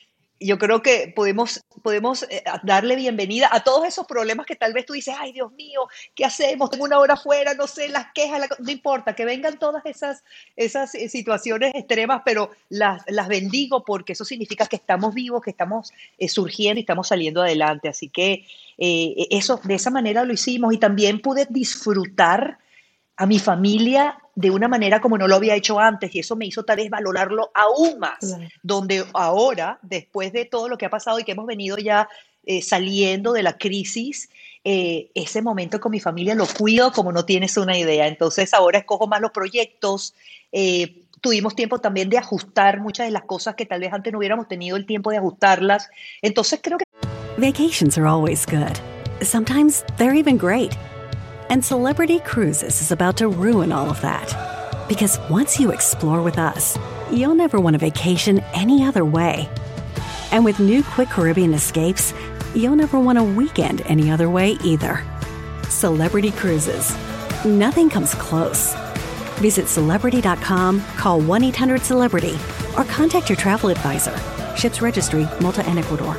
yo 0.44 0.58
creo 0.58 0.82
que 0.82 1.12
podemos, 1.14 1.64
podemos 1.82 2.24
eh, 2.24 2.42
darle 2.62 2.96
bienvenida 2.96 3.48
a 3.50 3.64
todos 3.64 3.86
esos 3.86 4.06
problemas 4.06 4.46
que 4.46 4.56
tal 4.56 4.72
vez 4.72 4.86
tú 4.86 4.92
dices, 4.92 5.14
ay 5.18 5.32
Dios 5.32 5.52
mío, 5.52 5.88
¿qué 6.14 6.24
hacemos? 6.24 6.70
Tengo 6.70 6.84
una 6.84 6.98
hora 6.98 7.16
fuera, 7.16 7.54
no 7.54 7.66
sé, 7.66 7.88
las 7.88 8.06
quejas, 8.14 8.48
no 8.58 8.70
importa, 8.70 9.14
que 9.14 9.24
vengan 9.24 9.58
todas 9.58 9.84
esas, 9.86 10.24
esas 10.56 10.94
eh, 10.94 11.08
situaciones 11.08 11.74
extremas, 11.74 12.22
pero 12.24 12.50
las, 12.68 13.02
las 13.06 13.28
bendigo 13.28 13.84
porque 13.84 14.12
eso 14.12 14.24
significa 14.24 14.66
que 14.66 14.76
estamos 14.76 15.14
vivos, 15.14 15.42
que 15.42 15.50
estamos 15.50 15.92
eh, 16.18 16.28
surgiendo 16.28 16.78
y 16.78 16.82
estamos 16.82 17.08
saliendo 17.08 17.42
adelante. 17.42 17.88
Así 17.88 18.08
que 18.08 18.46
eso, 18.78 19.60
de 19.62 19.74
esa 19.74 19.90
manera 19.90 20.24
lo 20.24 20.32
hicimos 20.32 20.74
y 20.74 20.78
también 20.78 21.20
pude 21.20 21.46
disfrutar 21.48 22.58
a 23.16 23.26
mi 23.26 23.38
familia 23.38 24.18
de 24.34 24.50
una 24.50 24.68
manera 24.68 25.00
como 25.00 25.18
no 25.18 25.28
lo 25.28 25.36
había 25.36 25.54
hecho 25.54 25.78
antes 25.78 26.14
y 26.14 26.20
eso 26.20 26.36
me 26.36 26.46
hizo 26.46 26.64
tal 26.64 26.76
vez 26.76 26.88
valorarlo 26.88 27.50
aún 27.54 27.98
más, 27.98 28.36
donde 28.62 29.04
ahora, 29.12 29.78
después 29.82 30.32
de 30.32 30.46
todo 30.46 30.68
lo 30.68 30.78
que 30.78 30.86
ha 30.86 30.90
pasado 30.90 31.18
y 31.18 31.24
que 31.24 31.32
hemos 31.32 31.46
venido 31.46 31.76
ya 31.76 32.08
eh, 32.44 32.62
saliendo 32.62 33.32
de 33.32 33.42
la 33.42 33.58
crisis, 33.58 34.30
eh, 34.64 35.10
ese 35.14 35.42
momento 35.42 35.80
con 35.80 35.92
mi 35.92 36.00
familia 36.00 36.34
lo 36.34 36.46
cuido 36.46 36.92
como 36.92 37.12
no 37.12 37.24
tienes 37.24 37.56
una 37.56 37.76
idea. 37.76 38.06
Entonces 38.06 38.54
ahora 38.54 38.78
escojo 38.78 39.06
más 39.06 39.20
los 39.20 39.32
proyectos. 39.32 40.14
Eh, 40.50 41.02
tuvimos 41.20 41.54
tiempo 41.54 41.78
también 41.78 42.08
de 42.08 42.18
ajustar 42.18 42.80
muchas 42.80 43.06
de 43.06 43.12
las 43.12 43.24
cosas 43.24 43.54
que 43.54 43.66
tal 43.66 43.80
vez 43.80 43.92
antes 43.92 44.12
no 44.12 44.18
hubiéramos 44.18 44.48
tenido 44.48 44.76
el 44.76 44.86
tiempo 44.86 45.10
de 45.10 45.18
ajustarlas. 45.18 45.88
Entonces 46.20 46.60
creo 46.62 46.78
que... 46.78 46.84
Vacations 47.36 47.96
are 47.96 48.06
always 48.06 48.46
good. 48.46 48.76
Sometimes 49.22 49.84
they're 49.98 50.16
even 50.16 50.36
great. 50.36 50.72
And 51.52 51.62
Celebrity 51.62 52.18
Cruises 52.20 52.80
is 52.80 52.92
about 52.92 53.18
to 53.18 53.28
ruin 53.28 53.72
all 53.72 53.90
of 53.90 54.00
that. 54.00 54.86
Because 54.88 55.18
once 55.28 55.60
you 55.60 55.70
explore 55.70 56.22
with 56.22 56.38
us, 56.38 56.78
you'll 57.12 57.34
never 57.34 57.60
want 57.60 57.76
a 57.76 57.78
vacation 57.78 58.40
any 58.54 58.86
other 58.86 59.04
way. 59.04 59.50
And 60.30 60.46
with 60.46 60.60
new 60.60 60.82
Quick 60.82 61.10
Caribbean 61.10 61.52
escapes, 61.52 62.14
you'll 62.54 62.76
never 62.76 62.98
want 62.98 63.18
a 63.18 63.22
weekend 63.22 63.82
any 63.82 64.10
other 64.10 64.30
way 64.30 64.52
either. 64.64 65.04
Celebrity 65.68 66.30
Cruises. 66.30 66.96
Nothing 67.44 67.90
comes 67.90 68.14
close. 68.14 68.72
Visit 69.34 69.68
celebrity.com, 69.68 70.80
call 70.96 71.20
1 71.20 71.44
800 71.44 71.82
Celebrity, 71.82 72.34
or 72.78 72.84
contact 72.84 73.28
your 73.28 73.36
travel 73.36 73.68
advisor. 73.68 74.16
Ships 74.56 74.80
Registry, 74.80 75.28
Malta 75.42 75.62
and 75.66 75.78
Ecuador. 75.78 76.18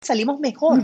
salimos 0.00 0.40
mejor. 0.40 0.82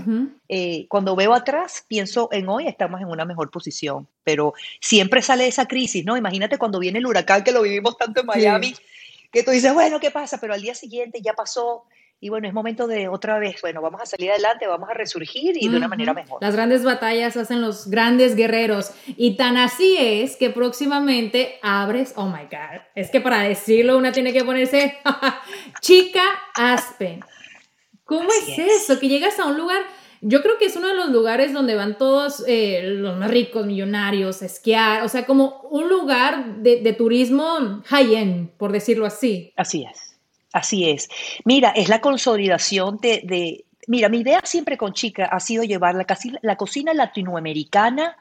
Eh, 0.49 0.87
cuando 0.89 1.15
veo 1.17 1.35
atrás, 1.35 1.85
pienso 1.87 2.29
en 2.33 2.49
hoy 2.49 2.67
estamos 2.67 3.01
en 3.01 3.09
una 3.09 3.25
mejor 3.25 3.51
posición, 3.51 4.09
pero 4.25 4.55
siempre 4.81 5.23
sale 5.23 5.47
esa 5.47 5.67
crisis, 5.67 6.05
¿no? 6.05 6.17
Imagínate 6.17 6.59
cuando 6.59 6.79
viene 6.79 6.99
el 6.99 7.07
huracán, 7.07 7.45
que 7.45 7.53
lo 7.53 7.63
vivimos 7.63 7.97
tanto 7.97 8.21
en 8.21 8.27
Miami, 8.27 8.75
que 9.31 9.43
tú 9.43 9.51
dices, 9.51 9.73
bueno, 9.73 10.01
¿qué 10.01 10.11
pasa? 10.11 10.39
Pero 10.39 10.55
al 10.55 10.63
día 10.63 10.75
siguiente 10.75 11.21
ya 11.23 11.35
pasó. 11.35 11.85
Y 12.21 12.29
bueno, 12.29 12.47
es 12.47 12.55
momento 12.55 12.87
de 12.87 13.09
otra 13.09 13.41
vez, 13.41 13.61
bueno, 13.63 13.83
vamos 13.83 14.01
a 14.01 14.07
salir 14.07 14.31
adelante, 14.31 14.69
vamos 14.69 14.89
a 14.89 14.95
resurgir 14.95 15.57
y 15.61 15.69
de 15.69 15.77
una 15.77 15.89
manera 15.89 16.15
mejor. 16.15 16.41
Las 16.41 16.55
grandes 16.55 16.85
batallas 16.85 17.37
hacen 17.37 17.61
los 17.61 17.91
grandes 17.91 18.37
guerreros. 18.37 18.93
Y 19.09 19.37
tan 19.37 19.57
así 19.57 19.97
es 19.99 20.37
que 20.37 20.51
próximamente 20.51 21.59
abres, 21.63 22.13
oh 22.15 22.27
my 22.27 22.45
God, 22.45 22.81
es 22.95 23.11
que 23.11 23.21
para 23.21 23.43
decirlo 23.43 23.99
una 23.99 24.13
tiene 24.13 24.33
que 24.33 24.45
ponerse 24.45 24.99
chica 25.81 26.23
Aspen. 26.55 27.25
¿Cómo 28.19 28.29
es, 28.31 28.59
eso? 28.59 28.99
Que 29.01 29.09
llegas 29.09 29.39
a 29.39 29.47
un 29.47 29.57
lugar, 29.57 29.81
yo 30.21 30.43
creo 30.43 30.59
que 30.59 30.67
es 30.67 30.77
uno 30.77 30.89
de 30.89 30.95
los 30.95 31.09
lugares 31.09 31.53
donde 31.53 31.75
van 31.75 31.97
todos 31.97 32.45
eh, 32.47 32.83
los 32.85 33.17
más 33.17 33.31
ricos, 33.31 33.65
millonarios, 33.65 34.43
a 34.43 34.47
esquiar, 34.47 35.03
o 35.03 35.09
sea, 35.09 35.25
como 35.25 35.63
un 35.71 35.89
lugar 35.89 36.57
de, 36.57 36.93
turismo 36.93 37.83
high-end, 37.87 38.51
por 38.59 38.71
decirlo 38.71 39.07
así. 39.07 39.55
Así 39.57 39.85
es, 39.91 40.19
así 40.53 40.91
es. 40.91 41.09
Mira, 41.45 41.71
es 41.71 41.89
la 41.89 42.03
consolidación 42.03 42.99
de, 42.99 43.65
mira, 43.87 44.11
mi 44.11 44.21
idea 44.21 44.43
siempre 44.45 44.77
con 44.77 44.93
Chica 44.93 45.25
ha 45.25 45.41
sido 45.41 45.65
llevar 45.65 45.95
la, 45.95 46.07
la 46.43 46.57
cocina 46.57 46.93
latinoamericana 46.93 48.17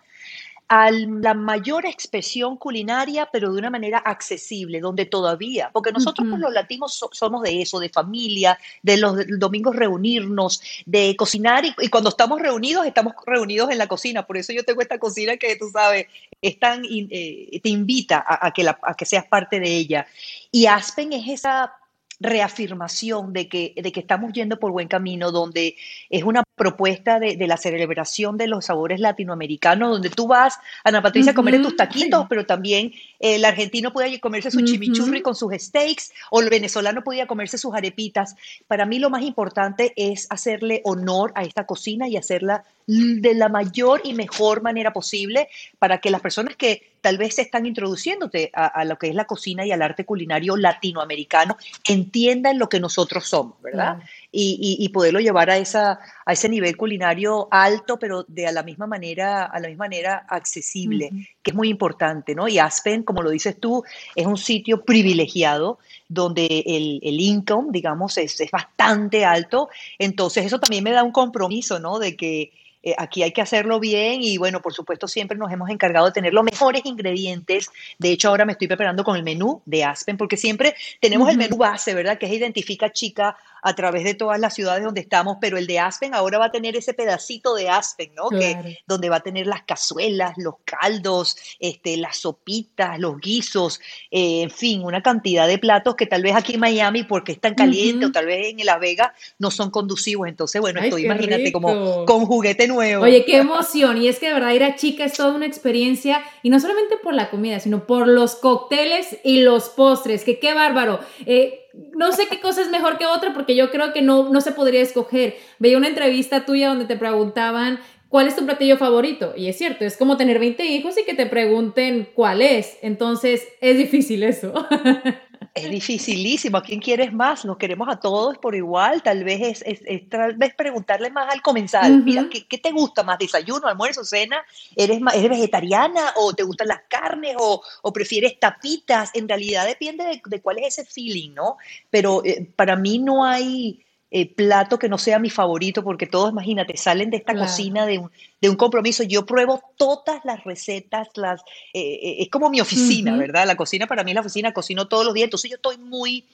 a 0.73 0.89
la 0.89 1.33
mayor 1.33 1.85
expresión 1.85 2.55
culinaria, 2.55 3.27
pero 3.29 3.51
de 3.51 3.59
una 3.59 3.69
manera 3.69 3.97
accesible, 3.97 4.79
donde 4.79 5.05
todavía, 5.05 5.69
porque 5.73 5.91
nosotros 5.91 6.25
los 6.39 6.53
latinos 6.53 6.97
somos 7.11 7.41
de 7.41 7.61
eso, 7.61 7.77
de 7.77 7.89
familia, 7.89 8.57
de 8.81 8.95
los 8.95 9.17
domingos 9.37 9.75
reunirnos, 9.75 10.61
de 10.85 11.13
cocinar, 11.17 11.65
y, 11.65 11.89
cuando 11.89 12.07
estamos 12.07 12.41
reunidos, 12.41 12.85
estamos 12.85 13.15
reunidos 13.25 13.69
en 13.69 13.79
la 13.79 13.87
cocina, 13.87 14.25
por 14.25 14.37
eso 14.37 14.53
yo 14.53 14.63
tengo 14.63 14.79
esta 14.79 14.97
cocina 14.97 15.35
que 15.35 15.57
tú 15.57 15.69
sabes, 15.69 16.07
es 16.41 16.55
eh, 16.61 17.59
te 17.61 17.67
invita 17.67 18.23
a, 18.25 18.49
que 18.53 18.65
a 18.65 18.93
que 18.93 19.05
seas 19.05 19.25
parte 19.25 19.59
de 19.59 19.75
ella. 19.75 20.07
Y 20.51 20.67
Aspen 20.67 21.11
es 21.11 21.27
esa 21.27 21.80
reafirmación 22.21 23.33
de 23.33 23.47
que, 23.47 23.73
de 23.75 23.91
que 23.91 23.99
estamos 23.99 24.31
yendo 24.31 24.59
por 24.59 24.71
buen 24.71 24.87
camino, 24.87 25.31
donde 25.31 25.75
es 26.09 26.23
una 26.23 26.43
propuesta 26.55 27.19
de, 27.19 27.35
la 27.47 27.57
celebración 27.57 28.37
de 28.37 28.47
los 28.47 28.65
sabores 28.65 28.99
latinoamericanos, 28.99 29.89
donde 29.89 30.09
tú 30.11 30.27
vas, 30.27 30.59
Ana 30.83 31.01
Patricia, 31.01 31.31
a 31.31 31.35
comer 31.35 31.61
tus 31.61 31.75
taquitos, 31.75 32.27
pero 32.29 32.45
también 32.45 32.93
el 33.19 33.43
argentino 33.43 33.91
puede 33.91 34.19
comerse 34.19 34.51
su 34.51 34.61
chimichurri 34.61 35.21
con 35.21 35.35
sus 35.35 35.51
steaks, 35.53 36.13
o 36.29 36.41
el 36.41 36.49
venezolano 36.49 37.03
podía 37.03 37.25
comerse 37.25 37.57
sus 37.57 37.73
arepitas. 37.73 38.35
Para 38.67 38.85
mí 38.85 38.99
lo 38.99 39.09
más 39.09 39.23
importante 39.23 39.93
es 39.95 40.27
hacerle 40.29 40.81
honor 40.83 41.31
a 41.33 41.43
esta 41.43 41.65
cocina 41.65 42.07
y 42.07 42.17
hacerla 42.17 42.63
de 42.85 43.33
la 43.33 43.49
mayor 43.49 44.01
y 44.03 44.13
mejor 44.13 44.61
manera 44.61 44.93
posible 44.93 45.49
para 45.79 45.99
que 45.99 46.11
las 46.11 46.21
personas 46.21 46.55
que 46.55 46.90
tal 47.01 47.17
vez 47.17 47.37
están 47.39 47.65
introduciéndote 47.65 48.51
a, 48.53 48.85
lo 48.85 48.97
que 48.97 49.09
es 49.09 49.15
la 49.15 49.25
cocina 49.25 49.65
y 49.65 49.71
al 49.71 49.81
arte 49.81 50.05
culinario 50.05 50.55
latinoamericano 50.55 51.57
entiendan 51.87 52.59
lo 52.59 52.69
que 52.69 52.79
nosotros 52.79 53.27
somos, 53.27 53.59
¿verdad? 53.61 53.99
Y, 54.31 54.87
poderlo 54.93 55.19
llevar 55.19 55.49
a, 55.49 55.57
esa, 55.57 55.99
a 56.25 56.33
ese 56.33 56.47
nivel 56.47 56.77
culinario 56.77 57.47
alto, 57.49 57.97
pero 57.97 58.23
de 58.27 58.47
a 58.47 58.51
la 58.51 58.61
misma 58.61 58.87
manera, 58.87 59.45
a 59.45 59.59
la 59.59 59.67
misma 59.67 59.85
manera 59.85 60.25
accesible, 60.29 61.09
que 61.41 61.51
es 61.51 61.55
muy 61.55 61.69
importante, 61.69 62.35
¿no? 62.35 62.47
Y 62.47 62.59
Aspen, 62.59 63.03
como 63.03 63.23
lo 63.23 63.29
dices 63.29 63.59
tú, 63.59 63.83
es 64.15 64.25
un 64.25 64.37
sitio 64.37 64.83
privilegiado 64.83 65.79
donde 66.07 66.63
el, 66.65 66.99
el 67.03 67.19
income, 67.19 67.69
digamos, 67.71 68.17
es, 68.17 68.39
es 68.39 68.51
bastante 68.51 69.25
alto. 69.25 69.69
Entonces, 69.97 70.45
eso 70.45 70.59
también 70.59 70.83
me 70.83 70.91
da 70.91 71.03
un 71.03 71.11
compromiso, 71.11 71.79
¿no? 71.79 71.99
De 71.99 72.15
que 72.15 72.51
eh, 72.83 72.95
aquí 72.97 73.21
hay 73.23 73.31
que 73.31 73.41
hacerlo 73.41 73.79
bien 73.79 74.23
y 74.23 74.37
bueno, 74.37 74.61
por 74.61 74.73
supuesto 74.73 75.07
siempre 75.07 75.37
nos 75.37 75.51
hemos 75.51 75.69
encargado 75.69 76.07
de 76.07 76.11
tener 76.11 76.33
los 76.33 76.43
mejores 76.43 76.83
ingredientes. 76.85 77.69
De 77.99 78.11
hecho, 78.11 78.29
ahora 78.29 78.45
me 78.45 78.53
estoy 78.53 78.67
preparando 78.67 79.03
con 79.03 79.15
el 79.15 79.23
menú 79.23 79.61
de 79.65 79.83
Aspen 79.83 80.17
porque 80.17 80.37
siempre 80.37 80.75
tenemos 80.99 81.29
el 81.29 81.37
menú 81.37 81.57
base, 81.57 81.93
¿verdad? 81.93 82.17
Que 82.17 82.25
es 82.25 82.31
Identifica 82.31 82.91
Chica 82.91 83.37
a 83.61 83.75
través 83.75 84.03
de 84.03 84.13
todas 84.13 84.39
las 84.39 84.53
ciudades 84.53 84.83
donde 84.83 85.01
estamos, 85.01 85.37
pero 85.39 85.57
el 85.57 85.67
de 85.67 85.79
Aspen 85.79 86.13
ahora 86.13 86.39
va 86.39 86.45
a 86.45 86.51
tener 86.51 86.75
ese 86.75 86.93
pedacito 86.93 87.55
de 87.55 87.69
Aspen, 87.69 88.13
¿no? 88.15 88.29
Que, 88.29 88.79
donde 88.87 89.09
va 89.09 89.17
a 89.17 89.21
tener 89.21 89.47
las 89.47 89.63
cazuelas, 89.63 90.33
los 90.37 90.55
caldos, 90.65 91.37
este, 91.59 91.97
las 91.97 92.17
sopitas, 92.17 92.99
los 92.99 93.19
guisos, 93.19 93.79
eh, 94.09 94.43
en 94.43 94.51
fin, 94.51 94.83
una 94.83 95.01
cantidad 95.01 95.47
de 95.47 95.57
platos 95.57 95.95
que 95.95 96.05
tal 96.05 96.23
vez 96.23 96.35
aquí 96.35 96.53
en 96.55 96.59
Miami, 96.59 97.03
porque 97.03 97.33
es 97.33 97.39
tan 97.39 97.55
caliente, 97.55 98.05
o 98.07 98.11
tal 98.11 98.25
vez 98.25 98.47
en 98.47 98.65
Las 98.65 98.79
Vegas, 98.79 99.09
no 99.39 99.51
son 99.51 99.69
conducivos. 99.69 100.27
Entonces, 100.27 100.59
bueno, 100.61 100.81
esto 100.81 100.97
imagínate 100.97 101.51
como 101.51 102.05
con 102.05 102.25
juguete 102.25 102.67
nuevo. 102.67 103.03
Oye, 103.03 103.25
qué 103.25 103.37
emoción. 103.37 103.97
Y 103.97 104.07
es 104.07 104.19
que 104.19 104.27
de 104.27 104.33
verdad 104.33 104.51
ir 104.51 104.63
a 104.63 104.75
Chica 104.75 105.05
es 105.05 105.13
toda 105.13 105.33
una 105.33 105.45
experiencia, 105.45 106.23
y 106.43 106.49
no 106.49 106.59
solamente 106.59 106.97
por 106.97 107.13
la 107.13 107.29
comida, 107.29 107.59
sino 107.59 107.85
por 107.85 108.07
los 108.07 108.35
cócteles 108.35 109.17
y 109.23 109.41
los 109.41 109.69
postres, 109.69 110.23
que 110.23 110.39
qué 110.39 110.53
bárbaro. 110.53 110.99
Eh, 111.25 111.60
no 111.73 112.11
sé 112.11 112.27
qué 112.27 112.39
cosa 112.39 112.61
es 112.61 112.69
mejor 112.69 112.97
que 112.97 113.05
otra 113.05 113.33
porque 113.33 113.55
yo 113.55 113.71
creo 113.71 113.93
que 113.93 114.01
no, 114.01 114.29
no 114.29 114.41
se 114.41 114.51
podría 114.51 114.81
escoger. 114.81 115.35
Veía 115.59 115.77
una 115.77 115.87
entrevista 115.87 116.45
tuya 116.45 116.69
donde 116.69 116.85
te 116.85 116.97
preguntaban 116.97 117.79
cuál 118.09 118.27
es 118.27 118.35
tu 118.35 118.45
platillo 118.45 118.77
favorito. 118.77 119.33
Y 119.35 119.47
es 119.47 119.57
cierto, 119.57 119.85
es 119.85 119.97
como 119.97 120.17
tener 120.17 120.39
20 120.39 120.65
hijos 120.65 120.97
y 120.97 121.05
que 121.05 121.13
te 121.13 121.25
pregunten 121.25 122.09
cuál 122.13 122.41
es. 122.41 122.77
Entonces 122.81 123.47
es 123.61 123.77
difícil 123.77 124.23
eso. 124.23 124.53
Es 125.53 125.69
dificilísimo. 125.69 126.57
¿A 126.57 126.63
quién 126.63 126.79
quieres 126.79 127.11
más? 127.11 127.43
Nos 127.43 127.57
queremos 127.57 127.89
a 127.89 127.99
todos 127.99 128.37
por 128.37 128.55
igual. 128.55 129.03
Tal 129.03 129.25
vez 129.25 129.61
es, 129.65 130.09
tal 130.09 130.37
vez 130.37 130.55
preguntarle 130.55 131.09
más 131.09 131.33
al 131.33 131.41
comensal. 131.41 132.03
Mira, 132.03 132.29
¿qué, 132.29 132.57
te 132.57 132.71
gusta 132.71 133.03
más? 133.03 133.19
¿Desayuno, 133.19 133.67
almuerzo, 133.67 134.05
cena? 134.05 134.41
¿Eres, 134.77 135.01
¿Eres 135.13 135.29
vegetariana 135.29 136.13
o 136.15 136.33
te 136.33 136.43
gustan 136.43 136.69
las 136.69 136.83
carnes 136.87 137.35
o, 137.37 137.61
prefieres 137.93 138.39
tapitas? 138.39 139.11
En 139.13 139.27
realidad 139.27 139.65
depende 139.65 140.21
de, 140.23 140.41
cuál 140.41 140.59
es 140.59 140.77
ese 140.77 140.89
feeling, 140.89 141.33
¿no? 141.33 141.57
Pero 141.89 142.23
eh, 142.23 142.49
para 142.55 142.77
mí 142.77 142.99
no 142.99 143.25
hay 143.25 143.83
eh, 144.13 144.27
plato 144.27 144.77
que 144.77 144.89
no 144.89 144.97
sea 144.97 145.19
mi 145.19 145.29
favorito, 145.29 145.85
porque 145.85 146.05
todos, 146.05 146.31
imagínate, 146.31 146.75
salen 146.75 147.09
de 147.09 147.15
esta 147.15 147.33
cocina 147.33 147.85
de 147.85 147.97
un, 147.97 148.11
de 148.41 148.49
un, 148.49 148.57
compromiso. 148.57 149.03
Yo 149.03 149.25
pruebo 149.25 149.61
todas 149.77 150.19
las 150.25 150.43
recetas, 150.43 151.07
las, 151.15 151.39
eh, 151.73 151.79
eh, 151.81 152.15
es 152.19 152.29
como 152.29 152.49
mi 152.49 152.59
oficina, 152.59 153.15
¿verdad? 153.15 153.47
La 153.47 153.55
cocina 153.55 153.87
para 153.87 154.03
mí 154.03 154.11
es 154.11 154.15
la 154.15 154.19
oficina, 154.19 154.53
cocino 154.53 154.89
todos 154.89 155.05
los 155.05 155.13
días, 155.13 155.27
entonces 155.27 155.49
yo 155.49 155.55
estoy 155.55 155.77
muy, 155.77 156.25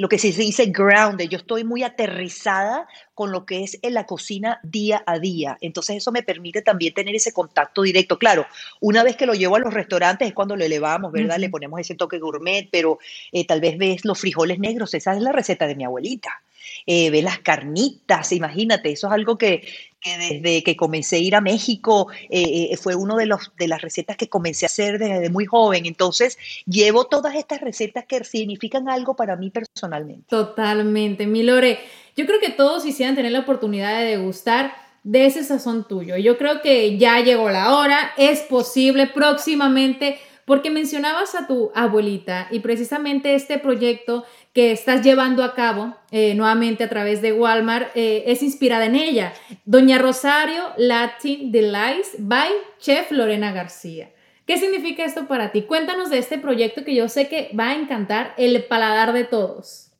lo 0.00 0.08
que 0.08 0.18
se 0.18 0.32
dice 0.32 0.66
grounded, 0.66 1.28
yo 1.28 1.38
estoy 1.38 1.62
muy 1.62 1.84
aterrizada 1.84 2.88
con 3.14 3.30
lo 3.30 3.46
que 3.46 3.62
es 3.62 3.78
en 3.82 3.94
la 3.94 4.04
cocina 4.04 4.58
día 4.64 5.04
a 5.06 5.20
día. 5.20 5.58
Entonces 5.60 5.96
eso 5.96 6.10
me 6.10 6.24
permite 6.24 6.60
también 6.60 6.92
tener 6.92 7.14
ese 7.14 7.32
contacto 7.32 7.82
directo. 7.82 8.18
Claro, 8.18 8.46
una 8.80 9.04
vez 9.04 9.16
que 9.16 9.26
lo 9.26 9.34
llevo 9.34 9.54
a 9.54 9.60
los 9.60 9.72
restaurantes 9.72 10.26
es 10.26 10.34
cuando 10.34 10.56
lo 10.56 10.64
elevamos, 10.64 11.12
¿verdad? 11.12 11.38
Le 11.38 11.48
ponemos 11.48 11.78
ese 11.78 11.94
toque 11.94 12.18
gourmet, 12.18 12.68
pero 12.70 12.98
tal 13.46 13.60
vez 13.60 13.78
ves 13.78 14.04
los 14.04 14.18
frijoles 14.18 14.58
negros, 14.58 14.92
esa 14.92 15.14
es 15.14 15.22
la 15.22 15.30
receta 15.30 15.68
de 15.68 15.76
mi 15.76 15.84
abuelita. 15.84 16.42
Eh, 16.86 17.10
ve 17.10 17.22
las 17.22 17.38
carnitas, 17.40 18.32
imagínate, 18.32 18.92
eso 18.92 19.06
es 19.06 19.12
algo 19.12 19.38
que, 19.38 19.66
desde 20.04 20.62
que 20.62 20.76
comencé 20.76 21.16
a 21.16 21.18
ir 21.18 21.34
a 21.34 21.40
México 21.40 22.08
eh, 22.30 22.70
eh, 22.72 22.76
fue 22.76 22.94
una 22.94 23.16
de, 23.16 23.26
los, 23.26 23.52
de 23.58 23.68
las 23.68 23.82
recetas 23.82 24.16
que 24.16 24.28
comencé 24.28 24.64
a 24.64 24.68
hacer 24.68 24.98
desde 24.98 25.28
muy 25.28 25.44
joven. 25.44 25.86
Entonces, 25.86 26.38
llevo 26.66 27.06
todas 27.06 27.34
estas 27.34 27.60
recetas 27.60 28.06
que 28.06 28.24
significan 28.24 28.88
algo 28.88 29.14
para 29.14 29.36
mí 29.36 29.50
personalmente. 29.50 30.24
Totalmente, 30.28 31.26
mi 31.26 31.42
Lore. 31.42 31.78
Yo 32.16 32.26
creo 32.26 32.40
que 32.40 32.50
todos 32.50 32.82
quisieran 32.82 33.14
tener 33.14 33.32
la 33.32 33.40
oportunidad 33.40 33.98
de 33.98 34.06
degustar 34.06 34.72
de 35.02 35.26
ese 35.26 35.44
sazón 35.44 35.86
tuyo. 35.86 36.16
Yo 36.16 36.36
creo 36.36 36.60
que 36.60 36.98
ya 36.98 37.20
llegó 37.20 37.50
la 37.50 37.76
hora, 37.76 38.12
es 38.16 38.40
posible 38.40 39.06
próximamente 39.06 40.18
porque 40.50 40.68
mencionabas 40.68 41.36
a 41.36 41.46
tu 41.46 41.70
abuelita 41.76 42.48
y 42.50 42.58
precisamente 42.58 43.36
este 43.36 43.58
proyecto 43.58 44.24
que 44.52 44.72
estás 44.72 45.00
llevando 45.00 45.44
a 45.44 45.54
cabo 45.54 45.94
eh, 46.10 46.34
nuevamente 46.34 46.82
a 46.82 46.88
través 46.88 47.22
de 47.22 47.32
Walmart 47.32 47.92
eh, 47.94 48.24
es 48.26 48.42
inspirada 48.42 48.86
en 48.86 48.96
ella. 48.96 49.32
Doña 49.64 49.98
Rosario 49.98 50.60
Latin 50.76 51.52
Delights 51.52 52.16
by 52.18 52.48
Chef 52.80 53.12
Lorena 53.12 53.52
García. 53.52 54.10
¿Qué 54.44 54.58
significa 54.58 55.04
esto 55.04 55.28
para 55.28 55.52
ti? 55.52 55.62
Cuéntanos 55.62 56.10
de 56.10 56.18
este 56.18 56.36
proyecto 56.36 56.82
que 56.82 56.96
yo 56.96 57.08
sé 57.08 57.28
que 57.28 57.52
va 57.56 57.68
a 57.68 57.76
encantar 57.76 58.34
el 58.36 58.64
paladar 58.64 59.12
de 59.12 59.22
todos. 59.22 59.92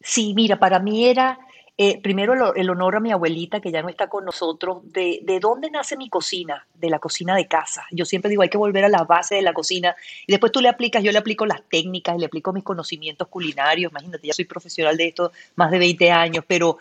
Sí, 0.00 0.34
mira, 0.36 0.60
para 0.60 0.78
mí 0.78 1.08
era 1.08 1.40
eh, 1.76 2.00
primero 2.00 2.54
el, 2.54 2.70
honor 2.70 2.96
a 2.96 3.00
mi 3.00 3.10
abuelita, 3.10 3.60
que 3.60 3.72
ya 3.72 3.82
no 3.82 3.88
está 3.88 4.08
con 4.08 4.24
nosotros, 4.24 4.78
de, 4.92 5.18
de, 5.22 5.40
dónde 5.40 5.70
nace 5.70 5.96
mi 5.96 6.08
cocina, 6.08 6.64
de 6.74 6.88
la 6.88 7.00
cocina 7.00 7.34
de 7.34 7.48
casa. 7.48 7.84
Yo 7.90 8.04
siempre 8.04 8.28
digo, 8.28 8.42
hay 8.42 8.48
que 8.48 8.58
volver 8.58 8.84
a 8.84 8.88
la 8.88 9.02
base 9.02 9.34
de 9.34 9.42
la 9.42 9.52
cocina 9.52 9.96
y 10.26 10.32
después 10.32 10.52
tú 10.52 10.60
le 10.60 10.68
aplicas, 10.68 11.02
yo 11.02 11.10
le 11.10 11.18
aplico 11.18 11.46
las 11.46 11.62
técnicas, 11.68 12.16
le 12.16 12.26
aplico 12.26 12.52
mis 12.52 12.62
conocimientos 12.62 13.26
culinarios, 13.26 13.90
imagínate, 13.90 14.28
ya 14.28 14.34
soy 14.34 14.44
profesional 14.44 14.96
de 14.96 15.08
esto 15.08 15.32
más 15.56 15.72
de 15.72 15.78
20 15.78 16.12
años, 16.12 16.44
pero 16.46 16.78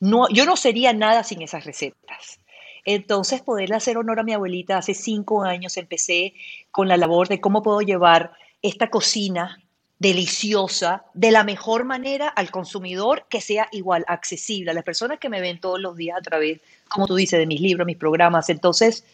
no, 0.00 0.28
yo 0.28 0.44
no 0.44 0.56
sería 0.56 0.92
nada 0.92 1.24
sin 1.24 1.40
esas 1.40 1.64
recetas. 1.64 2.38
Entonces, 2.84 3.40
poderle 3.40 3.74
hacer 3.74 3.96
honor 3.96 4.20
a 4.20 4.22
mi 4.22 4.34
abuelita, 4.34 4.78
hace 4.78 4.92
cinco 4.92 5.44
años 5.44 5.76
empecé 5.78 6.34
con 6.70 6.88
la 6.88 6.98
labor 6.98 7.28
de 7.28 7.40
cómo 7.40 7.62
puedo 7.62 7.80
llevar 7.80 8.32
esta 8.62 8.90
cocina 8.90 9.58
deliciosa, 9.98 11.04
de 11.14 11.30
la 11.30 11.44
mejor 11.44 11.84
manera 11.84 12.28
al 12.28 12.50
consumidor 12.50 13.26
que 13.28 13.40
sea 13.40 13.68
igual, 13.72 14.04
accesible 14.08 14.70
a 14.70 14.74
las 14.74 14.84
personas 14.84 15.18
que 15.18 15.28
me 15.28 15.40
ven 15.40 15.60
todos 15.60 15.80
los 15.80 15.96
días 15.96 16.18
a 16.18 16.22
través, 16.22 16.60
como 16.88 17.06
tú 17.06 17.14
dices, 17.14 17.38
de 17.38 17.46
mis 17.46 17.60
libros, 17.60 17.86
mis 17.86 17.96
programas. 17.96 18.50
Entonces 18.50 19.04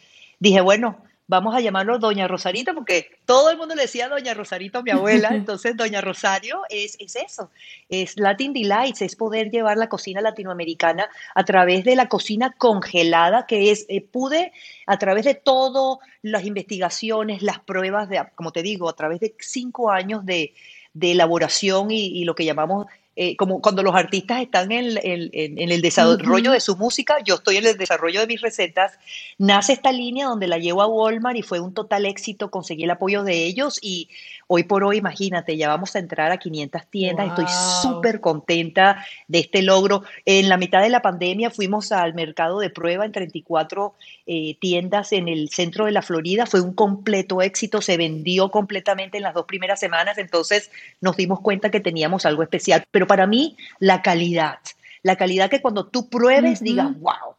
dije, 0.41 0.61
bueno, 0.61 0.99
vamos 1.33 1.55
a 1.55 1.61
llamarlo 1.61 1.99
Doña 1.99 2.29
Rosarito, 2.29 2.75
porque 2.75 3.07
todo 3.25 3.51
el 3.51 3.57
mundo 3.57 3.75
le 3.75 3.83
decía 3.83 4.11
Doña 4.11 4.35
Rosarito 4.35 4.81
a 4.81 4.83
mi 4.83 4.91
abuela, 4.91 5.31
entonces 5.33 5.75
Doña 5.75 6.03
Rosario 6.03 6.61
es, 6.69 6.95
es 7.01 7.17
eso, 7.17 7.51
es 7.89 8.19
Latin 8.19 8.53
Delights, 8.53 9.01
es 9.01 9.17
poder 9.17 9.51
llevar 9.51 9.79
la 9.79 9.89
cocina 9.89 10.21
latinoamericana 10.21 11.09
a 11.35 11.43
través 11.45 11.85
de 11.85 11.97
la 11.97 12.11
cocina 12.11 12.55
congelada, 12.59 13.47
que 13.47 13.71
es, 13.71 13.87
eh, 13.89 14.03
pude 14.03 14.53
a 14.87 14.99
través 14.99 15.25
de 15.25 15.35
todas 15.35 16.07
las 16.21 16.45
investigaciones, 16.45 17.41
las 17.41 17.61
pruebas, 17.61 18.11
de, 18.11 18.23
como 18.35 18.53
te 18.53 18.63
digo, 18.63 18.91
a 18.91 18.95
través 18.95 19.21
de 19.21 19.35
cinco 19.39 19.91
años 19.91 20.27
de, 20.27 20.53
de 20.95 21.13
elaboración 21.13 21.91
y, 21.91 22.25
lo 22.25 22.35
que 22.35 22.45
llamamos 22.45 22.87
eh, 23.15 23.37
como 23.37 23.61
cuando 23.61 23.83
los 23.83 23.95
artistas 23.95 24.41
están 24.41 24.73
en, 24.73 24.97
el 25.03 25.83
desarrollo 25.83 26.53
de 26.53 26.61
su 26.61 26.77
música, 26.77 27.17
yo 27.25 27.35
estoy 27.35 27.59
en 27.59 27.67
el 27.67 27.77
desarrollo 27.77 28.21
de 28.21 28.27
mis 28.27 28.41
recetas, 28.41 28.99
nace 29.37 29.75
esta 29.75 29.93
línea 29.93 30.27
donde 30.27 30.47
la 30.47 30.57
llevo 30.57 30.81
a 30.81 30.87
Walmart 30.87 31.37
y 31.37 31.43
fue 31.43 31.61
un 31.61 31.75
total 31.75 32.07
éxito, 32.07 32.51
conseguí 32.51 32.85
el 32.85 32.91
apoyo 32.91 33.23
de 33.23 33.45
ellos 33.45 33.79
y 33.83 34.09
hoy 34.47 34.65
por 34.65 34.85
hoy, 34.85 34.99
imagínate, 34.99 35.57
ya 35.57 35.69
vamos 35.69 35.95
a 35.95 35.99
entrar 35.99 36.33
a 36.33 36.39
500 36.39 36.87
tiendas, 36.87 37.29
estoy 37.29 37.47
súper 37.83 38.21
contenta 38.21 39.05
de 39.29 39.41
este 39.41 39.63
logro. 39.63 40.03
En 40.25 40.49
la 40.49 40.57
mitad 40.57 40.83
de 40.83 40.89
la 40.89 41.03
pandemia 41.03 41.51
fuimos 41.51 41.93
al 41.93 42.15
mercado 42.15 42.61
de 42.61 42.71
prueba 42.71 43.05
en 43.05 43.13
34 43.13 43.95
eh, 44.27 44.57
tiendas 44.61 45.13
en 45.13 45.29
el 45.29 45.51
centro 45.51 45.85
de 45.85 45.93
la 45.93 46.03
Florida, 46.03 46.47
fue 46.47 46.61
un 46.61 46.73
completo 46.75 47.43
éxito, 47.43 47.81
se 47.83 47.97
vendió 47.97 48.51
completamente 48.51 49.17
en 49.17 49.23
las 49.23 49.35
dos 49.35 49.47
primeras 49.47 49.81
semanas, 49.81 50.19
entonces 50.19 50.71
nos 51.01 51.17
dimos 51.17 51.41
cuenta 51.41 51.71
que 51.71 51.81
teníamos 51.81 52.27
algo 52.27 52.43
especial. 52.43 52.85
Pero 52.91 53.02
para 53.07 53.27
mí 53.27 53.57
la 53.79 54.03
calidad, 54.03 54.59
la 55.03 55.17
calidad 55.17 55.51
que 55.51 55.61
cuando 55.61 55.87
tú 55.87 56.09
pruebes 56.09 56.61
digas, 56.61 56.89
wow, 57.01 57.35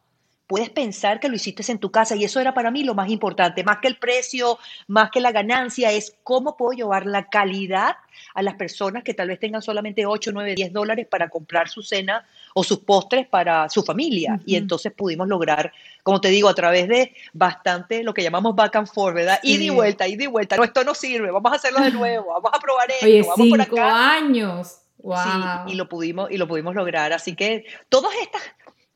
puedes 0.47 0.69
pensar 0.69 1.19
que 1.19 1.29
lo 1.29 1.35
hiciste 1.35 1.69
en 1.71 1.79
tu 1.79 1.91
casa 1.91 2.15
y 2.15 2.23
eso 2.23 2.39
era 2.39 2.53
para 2.53 2.69
mí 2.69 2.83
lo 2.83 2.93
más 2.93 3.09
importante, 3.09 3.63
más 3.63 3.79
que 3.79 3.87
el 3.87 3.97
precio, 3.97 4.59
más 4.87 5.09
que 5.09 5.21
la 5.21 5.31
ganancia, 5.31 5.91
es 5.91 6.15
cómo 6.23 6.57
puedo 6.57 6.73
llevar 6.73 7.05
la 7.05 7.25
calidad 7.25 7.95
a 8.35 8.41
las 8.41 8.55
personas 8.55 9.03
que 9.03 9.13
tal 9.13 9.29
vez 9.29 9.39
tengan 9.39 9.61
solamente 9.61 10.05
8, 10.05 10.31
9, 10.33 10.55
10 10.55 10.73
dólares 10.73 11.07
para 11.09 11.29
comprar 11.29 11.69
su 11.69 11.81
cena 11.81 12.25
o 12.53 12.63
sus 12.63 12.79
postres 12.79 13.27
para 13.27 13.69
su 13.69 13.83
familia. 13.83 14.39
Y 14.45 14.55
entonces 14.55 14.91
pudimos 14.91 15.27
lograr, 15.27 15.71
como 16.03 16.21
te 16.21 16.29
digo, 16.29 16.49
a 16.49 16.55
través 16.55 16.87
de 16.87 17.15
bastante 17.33 18.03
lo 18.03 18.13
que 18.13 18.21
llamamos 18.21 18.55
back 18.55 18.75
and 18.75 18.87
forth, 18.87 19.15
¿verdad? 19.15 19.39
Y 19.43 19.57
de 19.57 19.71
vuelta, 19.71 20.07
y 20.07 20.15
de 20.15 20.27
vuelta. 20.27 20.57
No, 20.57 20.63
esto 20.63 20.83
no 20.83 20.93
sirve, 20.93 21.31
vamos 21.31 21.51
a 21.51 21.55
hacerlo 21.55 21.81
de 21.81 21.91
nuevo, 21.91 22.27
vamos 22.27 22.51
a 22.53 22.59
probar 22.59 22.91
esto, 22.91 23.29
vamos 23.29 23.49
por 23.49 23.61
acá. 23.61 24.13
años. 24.13 24.82
Sí, 25.03 25.73
y 25.73 25.75
lo 25.75 25.89
pudimos, 25.89 26.31
y 26.31 26.37
lo 26.37 26.47
pudimos 26.47 26.75
lograr. 26.75 27.11
Así 27.11 27.35
que 27.35 27.65
todas 27.89 28.13
estas, 28.21 28.41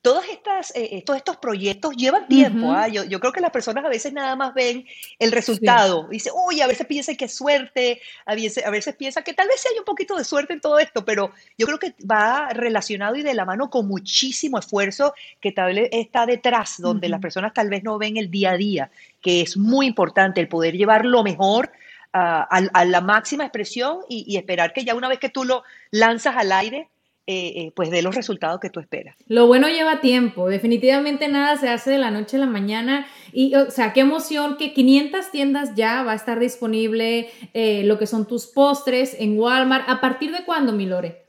todas 0.02 0.30
estas, 0.30 0.72
eh, 0.74 1.04
todos 1.06 1.18
estos 1.18 1.36
proyectos 1.36 1.94
llevan 1.98 2.30
tiempo. 2.30 2.72
¿ah? 2.72 2.88
yo, 2.88 3.04
yo, 3.04 3.20
creo 3.20 3.34
que 3.34 3.42
las 3.42 3.52
personas 3.52 3.84
a 3.84 3.90
veces 3.90 4.14
nada 4.14 4.38
más 4.38 4.54
ven 4.54 4.86
el 5.20 5.34
resultado. 5.34 6.08
Dice, 6.10 6.32
uy, 6.34 6.62
a 6.62 6.68
veces 6.68 6.88
piensan 6.88 7.18
que 7.18 7.26
es 7.26 7.36
suerte, 7.36 8.02
a 8.26 8.34
veces, 8.34 8.66
a 8.66 8.70
veces 8.70 8.96
piensan 8.96 9.26
que 9.26 9.34
tal 9.34 9.50
vez 9.50 9.60
sí 9.60 9.68
hay 9.70 9.80
un 9.80 9.84
poquito 9.84 10.16
de 10.16 10.24
suerte 10.24 10.54
en 10.54 10.62
todo 10.62 10.80
esto, 10.80 11.04
pero 11.04 11.32
yo 11.58 11.66
creo 11.66 11.78
que 11.78 11.94
va 12.10 12.48
relacionado 12.54 13.18
y 13.18 13.22
de 13.22 13.34
la 13.34 13.44
mano 13.44 13.70
con 13.70 13.86
muchísimo 13.86 14.60
esfuerzo 14.60 15.14
que 15.42 15.52
tal 15.52 15.76
vez 15.76 15.90
está 15.92 16.26
detrás, 16.26 16.76
donde 16.78 17.10
las 17.10 17.20
personas 17.20 17.54
tal 17.54 17.70
vez 17.70 17.84
no 17.84 17.98
ven 17.98 18.16
el 18.16 18.32
día 18.32 18.52
a 18.52 18.58
día, 18.58 18.92
que 19.22 19.42
es 19.42 19.58
muy 19.58 19.88
importante 19.88 20.40
el 20.40 20.48
poder 20.48 20.78
llevar 20.78 21.06
lo 21.06 21.22
mejor 21.22 21.70
a, 22.18 22.86
la 22.86 23.02
máxima 23.02 23.44
expresión 23.44 24.00
y, 24.10 24.38
esperar 24.38 24.74
que 24.74 24.84
ya 24.84 24.96
una 24.96 25.08
vez 25.08 25.20
que 25.20 25.30
tú 25.30 25.44
lo 25.44 25.64
lanzas 25.92 26.36
al 26.38 26.52
aire, 26.52 26.90
eh, 27.30 27.54
eh, 27.56 27.72
pues 27.76 27.90
dé 27.92 28.02
los 28.02 28.16
resultados 28.16 28.60
que 28.62 28.70
tú 28.70 28.80
esperas. 28.80 29.16
Lo 29.28 29.48
bueno 29.48 29.68
lleva 29.68 30.00
tiempo, 30.00 30.48
definitivamente 30.48 31.28
nada 31.28 31.58
se 31.58 31.68
hace 31.68 31.92
de 31.92 31.98
la 31.98 32.10
noche 32.10 32.38
a 32.38 32.40
la 32.40 32.46
mañana 32.46 33.06
y, 33.34 33.54
o 33.56 33.70
sea, 33.70 33.92
qué 33.92 34.00
emoción 34.00 34.56
que 34.58 34.74
500 34.74 35.32
tiendas 35.32 35.76
ya 35.76 36.04
va 36.04 36.14
a 36.14 36.16
estar 36.16 36.40
disponible 36.40 37.30
eh, 37.54 37.84
lo 37.84 38.00
que 38.00 38.08
son 38.08 38.28
tus 38.28 38.48
postres 38.48 39.16
en 39.20 39.38
Walmart. 39.38 39.90
¿A 39.90 40.00
partir 40.00 40.32
de 40.32 40.46
cuándo, 40.46 40.72
Milore? 40.72 41.27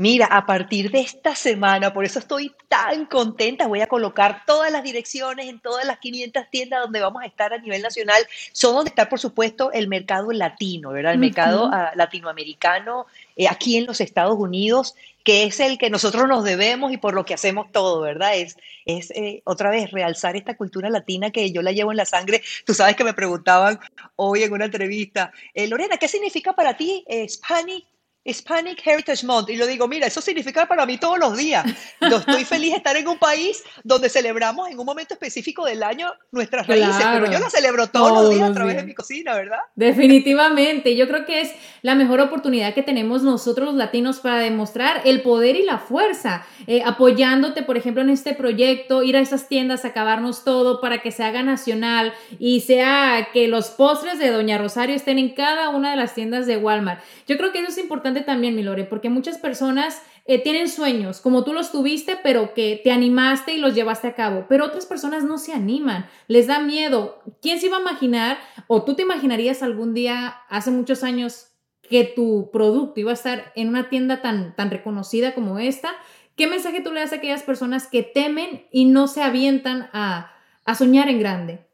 Mira, 0.00 0.26
a 0.26 0.46
partir 0.46 0.92
de 0.92 1.00
esta 1.00 1.34
semana, 1.34 1.92
por 1.92 2.04
eso 2.04 2.20
estoy 2.20 2.54
tan 2.68 3.06
contenta, 3.06 3.66
voy 3.66 3.80
a 3.80 3.88
colocar 3.88 4.44
todas 4.46 4.70
las 4.70 4.84
direcciones 4.84 5.48
en 5.48 5.58
todas 5.58 5.84
las 5.84 5.98
500 5.98 6.44
tiendas 6.52 6.82
donde 6.82 7.00
vamos 7.00 7.20
a 7.20 7.26
estar 7.26 7.52
a 7.52 7.58
nivel 7.58 7.82
nacional. 7.82 8.24
Son 8.52 8.76
donde 8.76 8.90
está, 8.90 9.08
por 9.08 9.18
supuesto, 9.18 9.72
el 9.72 9.88
mercado 9.88 10.30
latino, 10.30 10.90
¿verdad? 10.90 11.14
El 11.14 11.18
mercado 11.18 11.68
ah, 11.72 11.90
latinoamericano 11.96 13.06
eh, 13.34 13.48
aquí 13.48 13.76
en 13.76 13.86
los 13.86 14.00
Estados 14.00 14.38
Unidos, 14.38 14.94
que 15.24 15.42
es 15.42 15.58
el 15.58 15.78
que 15.78 15.90
nosotros 15.90 16.28
nos 16.28 16.44
debemos 16.44 16.92
y 16.92 16.98
por 16.98 17.14
lo 17.14 17.24
que 17.24 17.34
hacemos 17.34 17.72
todo, 17.72 18.00
¿verdad? 18.02 18.36
Es, 18.36 18.56
es 18.84 19.10
eh, 19.10 19.42
otra 19.42 19.68
vez 19.70 19.90
realzar 19.90 20.36
esta 20.36 20.56
cultura 20.56 20.90
latina 20.90 21.32
que 21.32 21.50
yo 21.50 21.60
la 21.60 21.72
llevo 21.72 21.90
en 21.90 21.96
la 21.96 22.06
sangre. 22.06 22.40
Tú 22.64 22.72
sabes 22.72 22.94
que 22.94 23.02
me 23.02 23.14
preguntaban 23.14 23.80
hoy 24.14 24.44
en 24.44 24.52
una 24.52 24.66
entrevista, 24.66 25.32
eh, 25.52 25.66
Lorena, 25.66 25.96
¿qué 25.96 26.06
significa 26.06 26.52
para 26.52 26.76
ti 26.76 27.04
Spanish 27.26 27.84
Hispanic 28.28 28.86
Heritage 28.86 29.24
Month. 29.24 29.50
Y 29.50 29.56
lo 29.56 29.66
digo, 29.66 29.88
mira, 29.88 30.06
eso 30.06 30.20
significa 30.20 30.66
para 30.66 30.84
mí 30.84 30.98
todos 30.98 31.18
los 31.18 31.36
días. 31.36 31.64
Yo 32.00 32.18
estoy 32.18 32.44
feliz 32.44 32.72
de 32.72 32.76
estar 32.76 32.96
en 32.96 33.08
un 33.08 33.18
país 33.18 33.62
donde 33.84 34.08
celebramos 34.10 34.68
en 34.68 34.78
un 34.78 34.84
momento 34.84 35.14
específico 35.14 35.64
del 35.64 35.82
año 35.82 36.12
nuestras 36.30 36.66
raíces, 36.66 37.04
pero 37.12 37.30
yo 37.30 37.38
lo 37.38 37.48
celebro 37.48 37.86
todos, 37.86 38.12
los 38.12 38.34
días 38.34 38.50
a 38.50 38.52
través 38.52 38.76
de 38.76 38.82
mi 38.82 38.94
cocina, 38.94 39.34
¿verdad? 39.34 39.58
Definitivamente. 39.74 40.94
Yo 40.94 41.08
creo 41.08 41.24
que 41.24 41.40
es 41.40 41.52
la 41.82 41.94
mejor 41.94 42.20
oportunidad 42.20 42.74
que 42.74 42.82
tenemos 42.82 43.22
nosotros 43.22 43.66
los 43.68 43.76
latinos 43.76 44.20
para 44.20 44.40
demostrar 44.40 45.02
el 45.04 45.22
poder 45.22 45.56
y 45.56 45.62
la 45.62 45.78
fuerza, 45.78 46.46
eh, 46.66 46.82
apoyándote, 46.84 47.62
por 47.62 47.76
ejemplo, 47.76 48.02
en 48.02 48.10
este 48.10 48.34
proyecto, 48.34 49.02
ir 49.02 49.16
a 49.16 49.20
esas 49.20 49.48
tiendas, 49.48 49.84
acabarnos 49.84 50.44
todo 50.44 50.80
para 50.80 51.00
que 51.00 51.12
se 51.12 51.24
haga 51.24 51.42
nacional 51.42 52.12
y 52.38 52.60
sea 52.60 53.28
que 53.32 53.48
los 53.48 53.68
postres 53.68 54.18
de 54.18 54.30
Doña 54.30 54.58
Rosario 54.58 54.94
estén 54.94 55.18
en 55.18 55.34
cada 55.34 55.70
una 55.70 55.90
de 55.90 55.96
las 55.96 56.14
tiendas 56.14 56.46
de 56.46 56.56
Walmart. 56.56 57.00
Yo 57.26 57.36
creo 57.36 57.52
que 57.52 57.60
eso 57.60 57.70
es 57.70 57.78
importante 57.78 58.17
también, 58.22 58.54
mi 58.54 58.62
Lore, 58.62 58.84
porque 58.84 59.08
muchas 59.10 59.38
personas 59.38 60.02
eh, 60.24 60.42
tienen 60.42 60.68
sueños, 60.68 61.20
como 61.20 61.44
tú 61.44 61.52
los 61.52 61.72
tuviste, 61.72 62.18
pero 62.22 62.52
que 62.54 62.80
te 62.82 62.92
animaste 62.92 63.54
y 63.54 63.58
los 63.58 63.74
llevaste 63.74 64.08
a 64.08 64.14
cabo, 64.14 64.46
pero 64.48 64.66
otras 64.66 64.86
personas 64.86 65.24
no 65.24 65.38
se 65.38 65.52
animan, 65.52 66.06
les 66.26 66.46
da 66.46 66.60
miedo. 66.60 67.22
¿Quién 67.40 67.60
se 67.60 67.66
iba 67.66 67.78
a 67.78 67.80
imaginar, 67.80 68.38
o 68.66 68.84
tú 68.84 68.94
te 68.94 69.02
imaginarías 69.02 69.62
algún 69.62 69.94
día, 69.94 70.36
hace 70.48 70.70
muchos 70.70 71.02
años, 71.02 71.46
que 71.88 72.04
tu 72.04 72.50
producto 72.52 73.00
iba 73.00 73.10
a 73.10 73.14
estar 73.14 73.52
en 73.56 73.68
una 73.68 73.88
tienda 73.88 74.20
tan, 74.20 74.54
tan 74.54 74.70
reconocida 74.70 75.34
como 75.34 75.58
esta? 75.58 75.92
¿Qué 76.36 76.46
mensaje 76.46 76.80
tú 76.82 76.92
le 76.92 77.00
das 77.00 77.12
a 77.12 77.16
aquellas 77.16 77.42
personas 77.42 77.86
que 77.86 78.02
temen 78.02 78.66
y 78.70 78.84
no 78.84 79.08
se 79.08 79.22
avientan 79.22 79.88
a, 79.92 80.32
a 80.64 80.74
soñar 80.74 81.08
en 81.08 81.18
grande? 81.18 81.67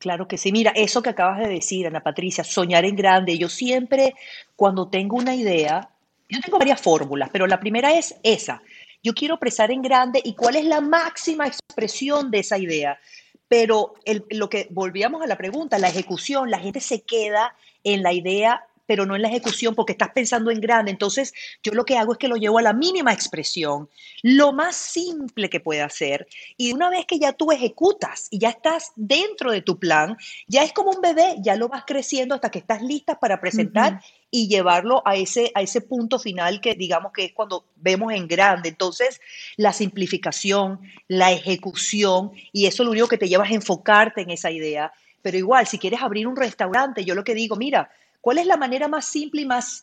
Claro 0.00 0.26
que 0.26 0.38
sí. 0.38 0.50
Mira, 0.50 0.72
eso 0.74 1.02
que 1.02 1.10
acabas 1.10 1.40
de 1.40 1.48
decir, 1.48 1.86
Ana 1.86 2.02
Patricia, 2.02 2.42
soñar 2.42 2.86
en 2.86 2.96
grande. 2.96 3.36
Yo 3.36 3.50
siempre, 3.50 4.14
cuando 4.56 4.88
tengo 4.88 5.16
una 5.16 5.34
idea, 5.34 5.90
yo 6.26 6.40
tengo 6.40 6.58
varias 6.58 6.80
fórmulas, 6.80 7.28
pero 7.30 7.46
la 7.46 7.60
primera 7.60 7.92
es 7.92 8.16
esa. 8.22 8.62
yo 9.02 9.12
quiero 9.14 9.38
presar 9.38 9.70
en 9.70 9.82
grande 9.82 10.20
y 10.24 10.34
cuál 10.34 10.56
es 10.56 10.64
la 10.64 10.80
máxima 10.80 11.46
expresión 11.46 12.30
de 12.30 12.38
esa 12.38 12.56
idea. 12.56 12.98
Pero 13.46 13.94
lo 14.30 14.48
que 14.48 14.68
volvíamos 14.70 15.22
a 15.22 15.26
la 15.26 15.36
pregunta, 15.36 15.78
la 15.78 15.88
ejecución, 15.88 16.50
la 16.50 16.58
gente 16.58 16.80
se 16.80 17.02
queda 17.02 17.54
en 17.84 18.02
la 18.02 18.14
idea 18.14 18.64
pero 18.90 19.06
no 19.06 19.14
en 19.14 19.22
la 19.22 19.28
ejecución 19.28 19.76
porque 19.76 19.92
estás 19.92 20.10
pensando 20.10 20.50
en 20.50 20.60
grande. 20.60 20.90
Entonces, 20.90 21.32
yo 21.62 21.72
lo 21.74 21.84
que 21.84 21.96
hago 21.96 22.10
es 22.10 22.18
que 22.18 22.26
lo 22.26 22.34
llevo 22.34 22.58
a 22.58 22.62
la 22.62 22.72
mínima 22.72 23.12
expresión, 23.12 23.88
lo 24.20 24.52
más 24.52 24.74
simple 24.74 25.48
que 25.48 25.60
pueda 25.60 25.84
hacer. 25.84 26.26
Y 26.56 26.72
una 26.72 26.90
vez 26.90 27.06
que 27.06 27.20
ya 27.20 27.32
tú 27.32 27.52
ejecutas 27.52 28.26
y 28.30 28.40
ya 28.40 28.48
estás 28.48 28.90
dentro 28.96 29.52
de 29.52 29.62
tu 29.62 29.78
plan, 29.78 30.16
ya 30.48 30.64
es 30.64 30.72
como 30.72 30.90
un 30.90 31.00
bebé, 31.00 31.36
ya 31.38 31.54
lo 31.54 31.68
vas 31.68 31.84
creciendo 31.86 32.34
hasta 32.34 32.50
que 32.50 32.58
estás 32.58 32.82
lista 32.82 33.20
para 33.20 33.40
presentar 33.40 34.02
y 34.28 34.48
llevarlo 34.48 35.02
a 35.04 35.14
ese, 35.14 35.52
a 35.54 35.62
ese 35.62 35.82
punto 35.82 36.18
final 36.18 36.60
que 36.60 36.74
digamos 36.74 37.12
que 37.12 37.26
es 37.26 37.32
cuando 37.32 37.66
vemos 37.76 38.12
en 38.12 38.26
grande. 38.26 38.70
Entonces, 38.70 39.20
la 39.56 39.72
simplificación, 39.72 40.80
la 41.06 41.30
ejecución, 41.30 42.32
y 42.50 42.66
eso 42.66 42.82
lo 42.82 42.90
único 42.90 43.06
que 43.06 43.18
te 43.18 43.28
lleva 43.28 43.44
es 43.44 43.52
enfocarte 43.52 44.22
en 44.22 44.30
esa 44.30 44.50
idea. 44.50 44.92
Pero 45.22 45.38
igual, 45.38 45.68
si 45.68 45.78
quieres 45.78 46.02
abrir 46.02 46.26
un 46.26 46.34
restaurante, 46.34 47.04
yo 47.04 47.14
lo 47.14 47.22
que 47.22 47.34
digo, 47.34 47.54
mira, 47.54 47.88
¿Cuál 48.20 48.38
es 48.38 48.46
la 48.46 48.56
manera 48.56 48.88
más 48.88 49.06
simple 49.06 49.42
y 49.42 49.46
más 49.46 49.82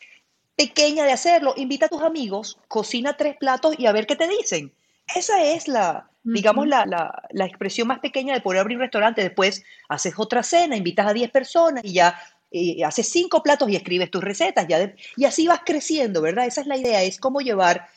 pequeña 0.55 1.05
de 1.05 1.11
hacerlo? 1.11 1.53
Invita 1.57 1.87
a 1.87 1.89
tus 1.89 2.01
amigos, 2.01 2.59
cocina 2.67 3.17
tres 3.17 3.37
platos 3.37 3.75
y 3.77 3.85
a 3.85 3.91
ver 3.91 4.07
qué 4.07 4.15
te 4.15 4.27
dicen. 4.27 4.73
Esa 5.15 5.43
es 5.43 5.67
la, 5.67 6.09
digamos, 6.23 6.67
la, 6.67 6.85
la, 7.31 7.45
expresión 7.45 7.87
más 7.87 7.99
pequeña 7.99 8.33
de 8.33 8.41
poder 8.41 8.59
abrir 8.59 8.77
un 8.77 8.81
restaurante. 8.81 9.23
Después 9.23 9.63
haces 9.87 10.13
otra 10.17 10.43
cena, 10.43 10.75
invitas 10.75 11.07
a 11.07 11.13
10 11.13 11.31
personas 11.31 11.85
y 11.85 11.93
ya 11.93 12.19
eh, 12.51 12.83
haces 12.83 13.09
cinco 13.09 13.41
platos 13.41 13.69
y 13.69 13.75
escribes 13.75 14.11
tus 14.11 14.23
recetas. 14.23 14.67
Ya 14.67 14.93
y 15.15 15.25
así 15.25 15.47
vas 15.47 15.61
creciendo, 15.65 16.21
¿verdad? 16.21 16.45
Esa 16.45 16.61
es 16.61 16.67
la 16.67 16.77
idea, 16.77 17.03
es 17.03 17.19
cómo 17.19 17.39
llevar 17.41 17.87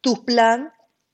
tu 0.00 0.24
plan 0.24 0.72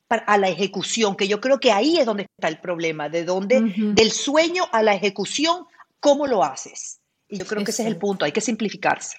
a 0.09 0.37
la 0.37 0.49
ejecución, 0.49 1.17
que 1.17 1.27
yo 1.27 1.41
creo 1.41 1.59
que 1.59 1.73
ahí 1.73 1.99
es 1.99 2.05
donde 2.05 2.25
está 2.25 2.49
el 2.49 2.59
problema, 2.59 3.09
de 3.09 3.25
donde, 3.25 3.61
del 3.61 4.13
sueño 4.13 4.65
a 4.71 4.83
la 4.83 4.95
ejecución, 4.95 5.67
¿cómo 6.01 6.27
lo 6.27 6.45
haces? 6.45 7.01
Y 7.33 7.39
yo 7.39 7.47
creo 7.47 7.65
que 7.65 7.71
ese 7.71 7.81
es 7.83 7.89
el 7.89 7.97
punto, 7.97 8.27
hay 8.27 8.33
que 8.33 8.43
simplificarse. 8.43 9.17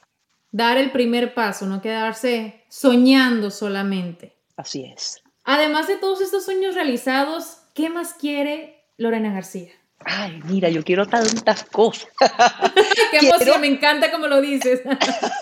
Dar 0.51 0.77
el 0.77 0.91
primer 0.91 1.33
paso, 1.33 1.65
no 1.65 1.81
quedarse 1.81 2.63
soñando 2.69 3.49
solamente. 3.49 4.35
Así 4.55 4.85
es. 4.85 5.23
Además 5.43 5.87
de 5.87 5.97
todos 5.97 6.21
estos 6.21 6.45
sueños 6.45 6.75
realizados, 6.75 7.57
¿qué 7.73 7.89
más 7.89 8.13
quiere 8.13 8.85
Lorena 8.97 9.33
García? 9.33 9.71
Ay, 10.05 10.41
mira, 10.45 10.69
yo 10.69 10.83
quiero 10.83 11.07
tantas 11.07 11.63
cosas. 11.63 12.07
Qué 13.11 13.25
emoción, 13.25 13.61
me 13.61 13.67
encanta 13.67 14.11
como 14.11 14.27
lo 14.27 14.41
dices. 14.41 14.81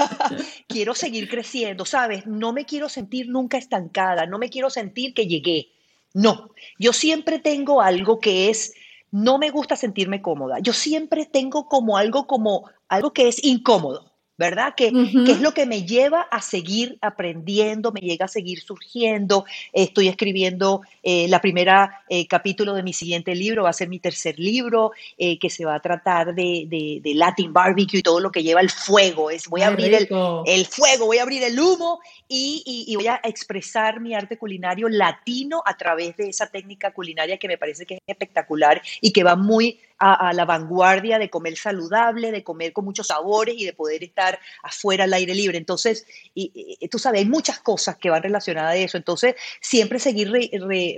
quiero 0.68 0.96
seguir 0.96 1.28
creciendo, 1.28 1.84
¿sabes? 1.84 2.26
No 2.26 2.54
me 2.54 2.64
quiero 2.64 2.88
sentir 2.88 3.28
nunca 3.28 3.58
estancada, 3.58 4.28
no 4.28 4.38
me 4.38 4.50
quiero 4.50 4.70
sentir 4.70 5.14
que 5.14 5.28
llegué. 5.28 5.74
No, 6.14 6.52
yo 6.80 6.94
siempre 6.94 7.40
tengo 7.40 7.82
algo 7.82 8.20
que 8.20 8.50
es 8.50 8.74
no 9.12 9.38
me 9.38 9.50
gusta 9.52 9.76
sentirme 9.76 10.22
cómoda. 10.22 10.60
Yo 10.60 10.74
siempre 10.74 11.26
tengo 11.26 11.68
como 11.68 11.98
algo 11.98 12.28
como 12.28 12.70
algo 12.88 13.14
que 13.14 13.28
es 13.28 13.44
incómodo. 13.44 14.11
¿Verdad? 14.42 14.74
Que, 14.76 14.88
es 14.88 15.40
lo 15.40 15.54
que 15.54 15.68
me 15.68 15.84
lleva 15.84 16.22
a 16.22 16.42
seguir 16.42 16.98
aprendiendo, 17.00 17.92
me 17.92 18.02
llega 18.02 18.26
a 18.26 18.28
seguir 18.28 18.60
surgiendo. 18.60 19.46
Estoy 19.72 20.08
escribiendo 20.08 20.82
eh, 21.04 21.28
la 21.28 21.40
primera 21.42 22.04
eh, 22.10 22.26
capítulo 22.26 22.74
de 22.74 22.82
mi 22.82 22.92
siguiente 22.92 23.36
libro, 23.36 23.64
va 23.64 23.70
a 23.70 23.74
ser 23.74 23.88
mi 23.88 24.00
tercer 24.00 24.40
libro, 24.40 24.94
eh, 25.20 25.38
que 25.38 25.52
se 25.52 25.64
va 25.64 25.76
a 25.76 25.80
tratar 25.80 26.34
de, 26.34 26.66
de, 26.68 27.14
Latin 27.14 27.54
barbecue 27.54 28.00
y 28.00 28.02
todo 28.02 28.20
lo 28.20 28.32
que 28.32 28.42
lleva 28.42 28.62
el 28.62 28.72
fuego. 28.72 29.30
Es, 29.30 29.48
voy 29.48 29.62
a 29.62 29.68
abrir 29.68 29.94
el, 29.94 30.10
el, 30.48 30.66
fuego, 30.66 31.06
voy 31.06 31.20
a 31.20 31.22
abrir 31.22 31.44
el 31.44 31.60
humo 31.60 32.00
y, 32.28 32.64
y, 32.88 32.96
voy 32.96 33.06
a 33.06 33.22
expresar 33.24 34.00
mi 34.00 34.16
arte 34.16 34.40
culinario 34.40 34.90
latino 34.90 35.62
a 35.64 35.78
través 35.78 36.18
de 36.18 36.30
esa 36.30 36.48
técnica 36.48 36.92
culinaria 36.92 37.38
que 37.38 37.48
me 37.48 37.60
parece 37.60 37.86
que 37.86 37.96
es 37.96 38.02
espectacular 38.08 38.82
y 39.02 39.12
que 39.12 39.24
va 39.24 39.36
muy 39.36 39.78
a, 40.02 40.34
la 40.34 40.46
vanguardia 40.46 41.20
de 41.20 41.30
comer 41.30 41.56
saludable, 41.56 42.32
de 42.32 42.44
comer 42.44 42.74
con 42.74 42.86
muchos 42.86 43.08
sabores 43.08 43.56
y 43.56 43.66
de 43.66 43.74
poder 43.74 44.04
estar 44.04 44.40
afuera 44.64 45.04
al 45.04 45.14
aire 45.14 45.36
libre. 45.36 45.58
Entonces, 45.60 46.06
y, 46.34 46.88
tú 46.88 46.98
sabes, 46.98 47.20
hay 47.20 47.28
muchas 47.28 47.60
cosas 47.60 47.98
que 47.98 48.10
van 48.10 48.24
relacionadas 48.24 48.74
a 48.74 48.78
eso. 48.78 48.98
Entonces, 48.98 49.36
siempre 49.62 50.00
seguir 50.00 50.32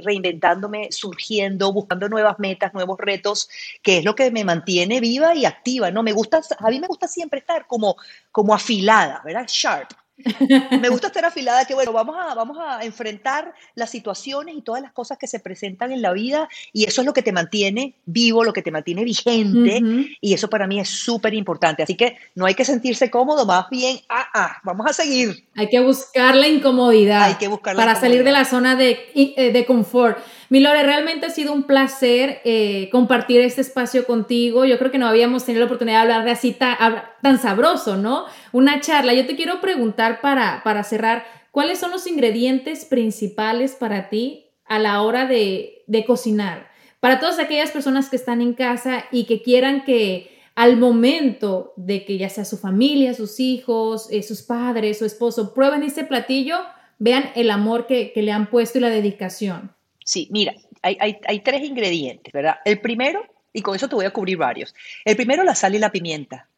reinventándome, 0.04 0.92
surgiendo, 0.92 1.74
buscando 1.74 2.08
nuevas 2.08 2.40
metas, 2.40 2.74
nuevos 2.74 2.98
retos, 2.98 3.50
que 3.82 3.98
es 3.98 4.06
lo 4.06 4.16
que 4.16 4.32
me 4.32 4.46
mantiene 4.46 5.02
viva 5.02 5.36
y 5.36 5.46
activa, 5.46 5.92
¿no? 5.92 6.02
Me 6.02 6.14
gusta, 6.14 6.42
a 6.58 6.70
mí 6.70 6.80
me 6.80 6.88
gusta 6.88 7.08
siempre 7.08 7.40
estar 7.40 7.68
como, 7.68 7.98
como 8.32 8.54
afilada, 8.54 9.22
¿verdad? 9.26 9.46
Sharp. 9.48 10.03
Me 10.82 10.90
gusta 10.90 11.08
estar 11.14 11.26
afilada, 11.26 11.66
que 11.66 11.74
bueno, 11.74 11.94
vamos 11.94 12.16
a, 12.20 12.34
vamos 12.34 12.58
a 12.60 12.84
enfrentar 12.84 13.54
las 13.76 13.90
situaciones 13.90 14.56
y 14.56 14.62
todas 14.62 14.82
las 14.82 14.92
cosas 14.92 15.18
que 15.18 15.28
se 15.28 15.40
presentan 15.40 15.92
en 15.92 16.02
la 16.02 16.14
vida 16.14 16.50
y 16.72 16.86
eso 16.86 17.02
es 17.02 17.06
lo 17.06 17.14
que 17.14 17.22
te 17.22 17.32
mantiene 17.32 17.96
vivo, 18.06 18.44
lo 18.44 18.54
que 18.54 18.62
te 18.62 18.72
mantiene 18.72 19.04
vigente 19.04 19.82
y 20.22 20.34
eso 20.34 20.50
para 20.50 20.68
mí 20.68 20.80
es 20.80 20.90
súper 20.90 21.34
importante. 21.34 21.84
Así 21.84 21.96
que 21.96 22.18
no 22.36 22.46
hay 22.46 22.56
que 22.56 22.66
sentirse 22.66 23.10
cómodo, 23.10 23.46
más 23.46 23.70
bien, 23.70 24.00
ah, 24.10 24.28
ah, 24.34 24.58
vamos 24.64 24.88
a 24.88 24.94
seguir. 24.94 25.48
Hay 25.56 25.70
que 25.70 25.80
buscar 25.80 26.36
la 26.36 26.48
incomodidad. 26.48 27.24
Hay 27.24 27.36
que 27.36 27.48
buscar 27.48 27.76
Para 27.76 27.96
salir 27.96 28.24
de 28.24 28.32
la 28.32 28.46
zona 28.46 28.76
de, 28.76 29.00
eh, 29.16 29.52
de 29.52 29.66
confort. 29.66 30.18
Milore, 30.50 30.84
realmente 30.84 31.28
ha 31.28 31.30
sido 31.30 31.54
un 31.54 31.64
placer 31.64 32.42
eh, 32.44 32.90
compartir 32.92 33.42
este 33.42 33.62
espacio 33.62 34.06
contigo. 34.06 34.66
Yo 34.66 34.78
creo 34.78 34.92
que 34.92 34.98
no 34.98 35.08
habíamos 35.08 35.46
tenido 35.46 35.62
la 35.62 35.66
oportunidad 35.68 35.98
de 35.98 36.02
hablar 36.02 36.26
de 36.26 36.32
así 36.32 36.52
tan, 36.52 37.40
sabroso, 37.40 37.98
¿no? 37.98 38.26
Una 38.52 38.80
charla. 38.82 39.14
Yo 39.14 39.26
te 39.26 39.36
quiero 39.36 39.62
preguntar 39.62 40.22
para, 40.22 40.62
para 40.64 40.84
cerrar, 40.84 41.26
¿cuáles 41.52 41.80
son 41.80 41.92
los 41.92 42.08
ingredientes 42.08 42.86
principales 42.86 43.74
para 43.74 44.10
ti 44.10 44.48
a 44.66 44.80
la 44.80 45.02
hora 45.02 45.26
de, 45.26 45.86
cocinar? 46.06 46.70
Para 47.00 47.20
todas 47.20 47.40
aquellas 47.40 47.72
personas 47.72 48.10
que 48.10 48.16
están 48.16 48.42
en 48.42 48.54
casa 48.54 49.06
y 49.12 49.26
que 49.26 49.42
quieran 49.42 49.84
que 49.84 50.32
al 50.56 50.78
momento 50.78 51.74
de 51.78 52.06
que 52.06 52.18
ya 52.18 52.30
sea 52.30 52.46
su 52.46 52.58
familia, 52.58 53.14
sus 53.14 53.40
hijos, 53.40 54.08
eh, 54.12 54.22
sus 54.22 54.44
padres, 54.44 55.00
su 55.00 55.06
esposo, 55.06 55.54
prueben 55.54 55.84
ese 55.84 56.04
platillo, 56.04 56.58
vean 57.00 57.32
el 57.36 57.50
amor 57.50 57.88
que, 57.88 58.12
que 58.14 58.22
le 58.22 58.32
han 58.32 58.50
puesto 58.50 58.78
y 58.78 58.82
la 58.82 58.90
dedicación. 58.90 59.74
Sí, 60.04 60.28
mira, 60.32 60.54
hay, 60.82 61.42
tres 61.44 61.64
ingredientes, 61.64 62.32
¿verdad? 62.34 62.58
El 62.66 62.82
primero, 62.82 63.26
y 63.52 63.62
con 63.62 63.76
eso 63.76 63.88
te 63.88 63.96
voy 63.96 64.06
a 64.06 64.12
cubrir 64.12 64.38
varios. 64.38 64.76
El 65.06 65.16
primero, 65.16 65.44
la 65.44 65.56
sal 65.56 65.76
y 65.76 65.80
la 65.80 65.92
pimienta. 65.92 66.50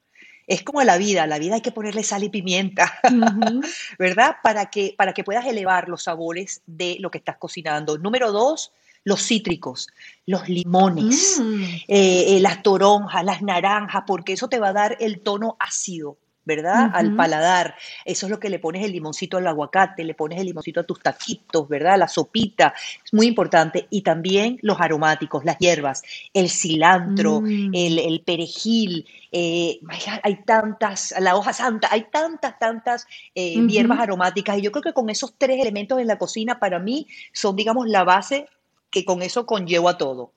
Es 0.48 0.62
como 0.62 0.84
la 0.84 0.98
vida, 0.98 1.26
la 1.26 1.40
vida 1.40 1.56
hay 1.56 1.62
que 1.62 1.72
ponerle 1.72 2.04
sal 2.04 2.24
y 2.24 2.30
pimienta, 2.30 3.00
¿verdad? 4.00 4.36
Para 4.44 4.68
que, 4.68 4.94
para 4.98 5.14
que 5.14 5.24
puedas 5.24 5.46
elevar 5.46 5.90
los 5.90 6.04
sabores 6.04 6.62
de 6.68 6.98
lo 7.00 7.10
que 7.10 7.18
estás 7.18 7.38
cocinando. 7.38 7.98
Número 7.98 8.32
dos, 8.32 8.72
los 9.04 9.26
cítricos, 9.26 9.88
los 10.26 10.48
limones, 10.48 11.40
mm. 11.40 11.64
eh, 11.88 12.36
eh, 12.36 12.40
las 12.42 12.62
toronjas, 12.62 13.24
las 13.24 13.42
naranjas, 13.42 14.04
porque 14.06 14.34
eso 14.34 14.48
te 14.48 14.60
va 14.60 14.70
a 14.70 14.74
dar 14.74 14.98
el 15.00 15.22
tono 15.22 15.58
ácido 15.60 16.18
¿verdad? 16.46 16.92
Al 16.94 17.16
paladar. 17.16 17.76
Eso 18.06 18.28
es 18.28 18.30
lo 18.30 18.40
que 18.40 18.50
le 18.50 18.60
pones 18.60 18.84
el 18.86 18.92
limoncito 18.92 19.38
al 19.38 19.48
aguacate, 19.48 20.04
le 20.04 20.14
pones 20.14 20.40
el 20.40 20.46
limoncito 20.46 20.80
a 20.80 20.84
tus 20.84 21.00
taquitos, 21.00 21.68
¿verdad? 21.68 21.98
La 21.98 22.08
sopita, 22.08 22.74
es 23.04 23.14
muy 23.14 23.28
importante. 23.28 23.88
Y 23.90 24.02
también 24.02 24.60
los 24.62 24.80
aromáticos, 24.80 25.44
las 25.44 25.58
hierbas, 25.58 26.04
el 26.34 26.50
cilantro, 26.50 27.42
mm. 27.42 27.72
el, 27.74 28.22
perejil, 28.26 29.06
eh, 29.32 29.80
hay, 30.24 30.44
tantas, 30.46 31.14
la 31.20 31.36
hoja 31.36 31.54
santa, 31.54 31.90
hay 31.92 32.06
tantas, 32.12 32.58
tantas 32.60 33.08
eh, 33.34 33.56
hierbas 33.68 34.00
aromáticas. 34.00 34.58
Y 34.58 34.62
yo 34.62 34.72
creo 34.72 34.84
que 34.84 34.94
con 34.94 35.10
esos 35.10 35.34
tres 35.38 35.60
elementos 35.60 36.00
en 36.00 36.08
la 36.08 36.18
cocina, 36.18 36.60
para 36.60 36.80
mí, 36.80 37.08
son, 37.34 37.56
digamos, 37.56 37.88
la 37.88 38.04
base 38.04 38.48
que 38.92 39.04
con 39.04 39.22
eso 39.22 39.46
conllevo 39.46 39.90
a 39.90 39.98
todo. 39.98 40.32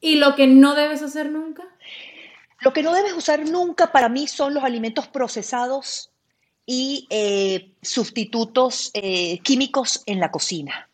¿Y 0.00 0.16
lo 0.16 0.34
que 0.36 0.46
no 0.46 0.74
debes 0.74 1.02
hacer 1.02 1.30
nunca? 1.30 1.64
Lo 2.66 2.72
que 2.72 2.82
no 2.82 2.92
debes 2.92 3.12
usar 3.12 3.48
nunca 3.48 3.92
para 3.92 4.08
mí 4.08 4.26
son 4.26 4.52
los 4.52 4.64
alimentos 4.64 5.06
procesados 5.06 6.10
y 6.66 7.06
eh, 7.10 7.70
sustitutos 7.80 8.90
eh, 8.92 9.38
químicos 9.44 10.02
en 10.04 10.18
la 10.18 10.32
cocina. 10.32 10.88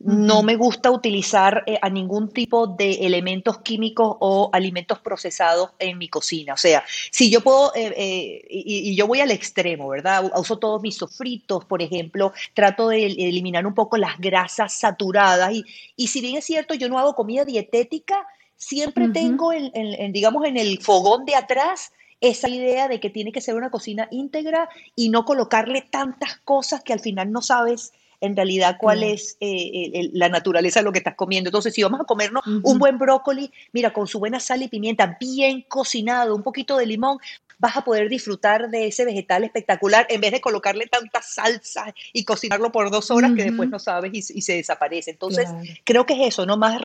No 0.00 0.42
me 0.42 0.56
gusta 0.56 0.90
utilizar 0.90 1.64
eh, 1.66 1.78
a 1.80 1.88
ningún 1.88 2.28
tipo 2.28 2.66
de 2.66 3.06
elementos 3.06 3.60
químicos 3.62 4.18
o 4.20 4.50
alimentos 4.52 4.98
procesados 4.98 5.70
en 5.78 5.96
mi 5.96 6.08
cocina. 6.08 6.52
O 6.52 6.58
sea, 6.58 6.84
si 7.10 7.30
yo 7.30 7.40
puedo, 7.40 7.72
y, 7.74 8.94
yo 8.94 9.06
voy 9.06 9.20
al 9.20 9.30
extremo, 9.30 9.88
¿verdad? 9.88 10.30
Uso 10.36 10.58
todos 10.58 10.82
mis 10.82 10.96
sofritos, 10.96 11.64
por 11.64 11.80
ejemplo, 11.80 12.34
trato 12.52 12.90
de 12.90 13.06
eliminar 13.06 13.66
un 13.66 13.74
poco 13.74 13.96
las 13.96 14.18
grasas 14.18 14.74
saturadas. 14.74 15.54
Y, 15.54 15.64
y 15.96 16.08
si 16.08 16.20
bien 16.20 16.36
es 16.36 16.44
cierto, 16.44 16.74
yo 16.74 16.90
no 16.90 16.98
hago 16.98 17.14
comida 17.14 17.46
dietética, 17.46 18.26
siempre 18.58 19.08
tengo, 19.08 19.52
en, 19.52 20.12
digamos, 20.12 20.44
en 20.44 20.58
el 20.58 20.82
fogón 20.82 21.24
de 21.24 21.36
atrás 21.36 21.92
esa 22.20 22.48
idea 22.48 22.88
de 22.88 22.98
que 23.00 23.08
tiene 23.08 23.32
que 23.32 23.40
ser 23.40 23.54
una 23.54 23.70
cocina 23.70 24.08
íntegra 24.10 24.68
y 24.96 25.08
no 25.08 25.24
colocarle 25.24 25.82
tantas 25.88 26.36
cosas 26.38 26.82
que 26.82 26.92
al 26.92 27.00
final 27.00 27.32
no 27.32 27.40
sabes 27.40 27.92
en 28.20 28.34
realidad 28.34 28.76
cuál 28.80 29.04
es 29.04 29.36
eh, 29.38 30.10
la 30.12 30.28
naturaleza 30.28 30.80
de 30.80 30.84
lo 30.84 30.90
que 30.90 30.98
estás 30.98 31.14
comiendo. 31.14 31.48
Entonces, 31.48 31.72
si 31.72 31.84
vamos 31.84 32.00
a 32.00 32.04
comernos 32.04 32.44
un 32.46 32.78
buen 32.78 32.98
brócoli, 32.98 33.52
mira, 33.72 33.92
con 33.92 34.08
su 34.08 34.18
buena 34.18 34.40
sal 34.40 34.60
y 34.60 34.68
pimienta, 34.68 35.16
bien 35.20 35.64
cocinado, 35.68 36.34
un 36.34 36.42
poquito 36.42 36.76
de 36.76 36.86
limón, 36.86 37.18
vas 37.58 37.76
a 37.76 37.84
poder 37.84 38.08
disfrutar 38.08 38.70
de 38.70 38.88
ese 38.88 39.04
vegetal 39.04 39.44
espectacular 39.44 40.04
en 40.10 40.20
vez 40.20 40.32
de 40.32 40.40
colocarle 40.40 40.88
tanta 40.88 41.22
salsa 41.22 41.94
y 42.12 42.24
cocinarlo 42.24 42.72
por 42.72 42.90
dos 42.90 43.12
horas 43.12 43.32
que 43.36 43.44
después 43.44 43.68
no 43.68 43.78
sabes 43.78 44.10
y, 44.12 44.42
se 44.42 44.54
desaparece. 44.54 45.12
Entonces, 45.12 45.48
creo 45.84 46.04
que 46.04 46.14
es 46.14 46.34
eso, 46.34 46.44
¿no? 46.44 46.56
Más. 46.56 46.82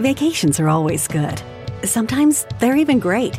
Vacations 0.00 0.58
are 0.58 0.70
always 0.70 1.06
good. 1.06 1.42
Sometimes 1.84 2.46
they're 2.58 2.78
even 2.78 2.98
great. 2.98 3.38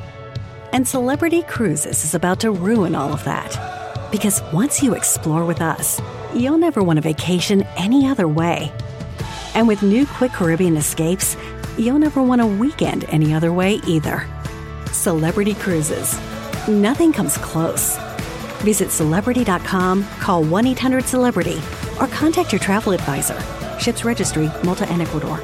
And 0.73 0.87
Celebrity 0.87 1.41
Cruises 1.41 2.03
is 2.05 2.13
about 2.13 2.39
to 2.41 2.51
ruin 2.51 2.93
all 2.93 3.11
of 3.11 3.23
that. 3.23 3.57
Because 4.11 4.43
once 4.53 4.83
you 4.83 4.93
explore 4.93 5.43
with 5.43 5.59
us, 5.59 5.99
you'll 6.35 6.59
never 6.59 6.83
want 6.83 6.99
a 6.99 7.01
vacation 7.01 7.63
any 7.77 8.07
other 8.07 8.27
way. 8.27 8.71
And 9.55 9.67
with 9.67 9.81
new 9.81 10.05
Quick 10.05 10.33
Caribbean 10.33 10.77
escapes, 10.77 11.35
you'll 11.79 11.97
never 11.97 12.21
want 12.21 12.41
a 12.41 12.45
weekend 12.45 13.05
any 13.05 13.33
other 13.33 13.51
way 13.51 13.81
either. 13.87 14.27
Celebrity 14.91 15.55
Cruises 15.55 16.15
Nothing 16.67 17.11
comes 17.11 17.39
close. 17.39 17.97
Visit 18.61 18.91
celebrity.com, 18.91 20.05
call 20.19 20.43
1 20.43 20.67
800 20.67 21.05
Celebrity, 21.05 21.59
or 21.99 22.05
contact 22.09 22.51
your 22.51 22.59
travel 22.59 22.93
advisor. 22.93 23.41
Ships 23.79 24.05
Registry, 24.05 24.51
Malta 24.63 24.87
and 24.91 25.01
Ecuador. 25.01 25.43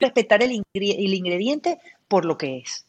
respetar 0.00 0.42
el, 0.42 0.62
el 0.74 1.14
ingrediente 1.14 1.78
por 2.08 2.24
lo 2.24 2.36
que 2.36 2.58
es. 2.58 2.86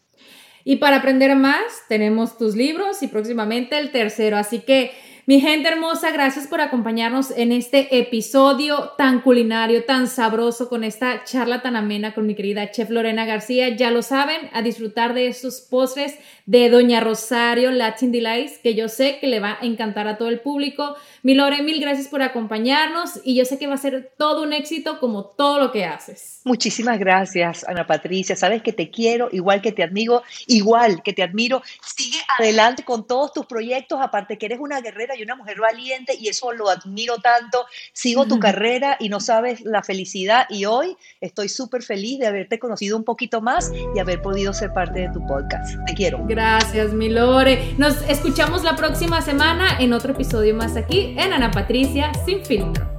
Y 0.63 0.78
para 0.78 0.97
aprender 0.97 1.36
más, 1.36 1.84
tenemos 1.89 2.38
tus 2.38 2.56
libros 2.56 3.02
y 3.04 3.08
próximamente 3.08 3.78
el 3.78 3.91
tercero. 3.91 4.38
Así 4.38 4.60
que 4.60 4.91
mi 5.32 5.39
gente 5.39 5.70
hermosa, 5.70 6.12
gracias 6.12 6.46
por 6.46 6.60
acompañarnos 6.60 7.32
en 7.32 7.54
este 7.54 7.98
episodio 7.98 8.91
tan 8.98 9.22
culinario, 9.22 9.86
tan 9.86 10.10
sabroso, 10.10 10.67
con 10.67 10.84
esta 10.84 11.24
charla 11.24 11.62
tan 11.62 11.78
amena 11.78 12.13
con 12.13 12.28
mi 12.28 12.36
querida 12.36 12.70
chef 12.70 12.89
Lorena 12.89 13.24
García. 13.24 13.70
Ya 13.70 13.91
lo 13.91 14.02
saben, 14.02 14.50
a 14.52 14.62
disfrutar 14.62 15.13
de 15.13 15.28
estos 15.28 15.62
postres 15.62 16.17
de 16.46 16.70
Doña 16.70 17.00
Rosario 17.00 17.72
Latin 17.72 18.12
Delights, 18.12 18.58
que 18.58 18.76
yo 18.76 18.89
sé 18.89 19.20
que 19.22 19.28
le 19.28 19.39
va 19.39 19.58
a 19.62 19.65
encantar 19.65 20.06
a 20.10 20.17
todo 20.17 20.28
el 20.28 20.41
público. 20.41 20.98
Mi 21.24 21.34
Lore, 21.34 21.63
mil 21.63 21.80
gracias 21.80 22.10
por 22.10 22.22
acompañarnos 22.22 23.22
y 23.24 23.36
yo 23.36 23.46
sé 23.46 23.58
que 23.58 23.67
va 23.67 23.76
a 23.76 23.78
ser 23.78 24.12
todo 24.17 24.44
un 24.44 24.52
éxito 24.52 25.00
como 25.00 25.24
todo 25.24 25.60
lo 25.60 25.72
que 25.72 25.86
haces. 25.86 26.41
Muchísimas 26.44 27.00
gracias, 27.00 27.63
Ana 27.70 27.88
Patricia. 27.88 28.36
Sabes 28.36 28.63
que 28.63 28.74
te 28.74 28.89
quiero, 28.89 29.30
igual 29.32 29.62
que 29.62 29.72
te 29.72 29.84
admiro, 29.84 30.24
igual 30.48 31.04
que 31.04 31.13
te 31.13 31.24
admiro. 31.24 31.62
Sigue 31.82 32.17
adelante 32.38 32.84
con 32.84 33.08
todos 33.08 33.32
tus 33.32 33.46
proyectos, 33.46 34.00
aparte 34.02 34.38
que 34.38 34.48
eres 34.48 34.60
una 34.60 34.82
guerrera 34.82 35.15
y 35.21 35.23
una 35.23 35.36
mujer 35.36 35.60
valiente 35.60 36.15
y 36.19 36.27
eso 36.27 36.51
lo 36.51 36.69
admiro 36.69 37.17
tanto. 37.17 37.65
Sigo 37.93 38.25
tu 38.25 38.39
carrera 38.39 38.97
y 38.99 39.10
no 39.10 39.19
sabes 39.19 39.62
la 39.62 39.84
felicidad 39.84 40.47
y 40.49 40.65
hoy 40.65 40.97
estoy 41.21 41.49
súper 41.49 41.84
feliz 41.84 42.19
de 42.19 42.27
haberte 42.27 42.60
conocido 42.60 42.97
un 42.97 43.03
poquito 43.03 43.41
más 43.41 43.71
y 43.95 43.99
haber 43.99 44.21
podido 44.21 44.53
ser 44.53 44.73
parte 44.73 45.01
de 45.01 45.10
tu 45.10 45.25
podcast. 45.27 45.75
Te 45.86 45.93
quiero. 45.93 46.25
Gracias, 46.25 46.93
mi 46.93 47.10
Lore. 47.10 47.75
Nos 47.77 48.01
escuchamos 48.03 48.63
la 48.63 48.75
próxima 48.75 49.21
semana 49.21 49.77
en 49.79 49.93
otro 49.93 50.13
episodio 50.13 50.55
más 50.55 50.75
aquí 50.75 51.15
en 51.17 51.34
Ana 51.34 51.51
Patricia 51.51 52.12
Sin 52.25 52.43
Filtro. 52.45 52.91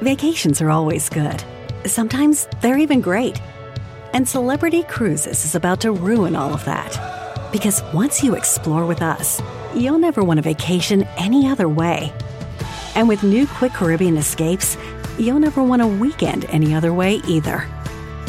Vacations 0.00 0.62
are 0.62 0.70
always 0.70 1.08
good. 1.10 1.42
Sometimes 1.84 2.46
they're 2.60 2.78
even 2.78 3.00
great. 3.00 3.40
And 4.18 4.28
Celebrity 4.28 4.82
Cruises 4.82 5.44
is 5.44 5.54
about 5.54 5.80
to 5.82 5.92
ruin 5.92 6.34
all 6.34 6.52
of 6.52 6.64
that. 6.64 7.52
Because 7.52 7.84
once 7.94 8.20
you 8.20 8.34
explore 8.34 8.84
with 8.84 9.00
us, 9.00 9.40
you'll 9.76 10.00
never 10.00 10.24
want 10.24 10.40
a 10.40 10.42
vacation 10.42 11.04
any 11.16 11.46
other 11.46 11.68
way. 11.68 12.12
And 12.96 13.08
with 13.08 13.22
new 13.22 13.46
Quick 13.46 13.74
Caribbean 13.74 14.16
escapes, 14.16 14.76
you'll 15.20 15.38
never 15.38 15.62
want 15.62 15.82
a 15.82 15.86
weekend 15.86 16.46
any 16.46 16.74
other 16.74 16.92
way 16.92 17.20
either. 17.28 17.64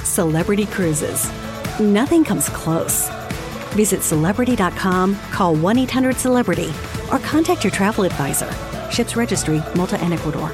Celebrity 0.04 0.68
Cruises. 0.68 1.28
Nothing 1.80 2.24
comes 2.24 2.50
close. 2.50 3.10
Visit 3.74 4.04
celebrity.com, 4.04 5.16
call 5.32 5.56
1 5.56 5.76
800 5.80 6.18
Celebrity, 6.18 6.72
or 7.12 7.18
contact 7.18 7.64
your 7.64 7.72
travel 7.72 8.04
advisor. 8.04 8.54
Ships 8.92 9.16
Registry, 9.16 9.60
Malta 9.74 10.00
and 10.02 10.14
Ecuador. 10.14 10.54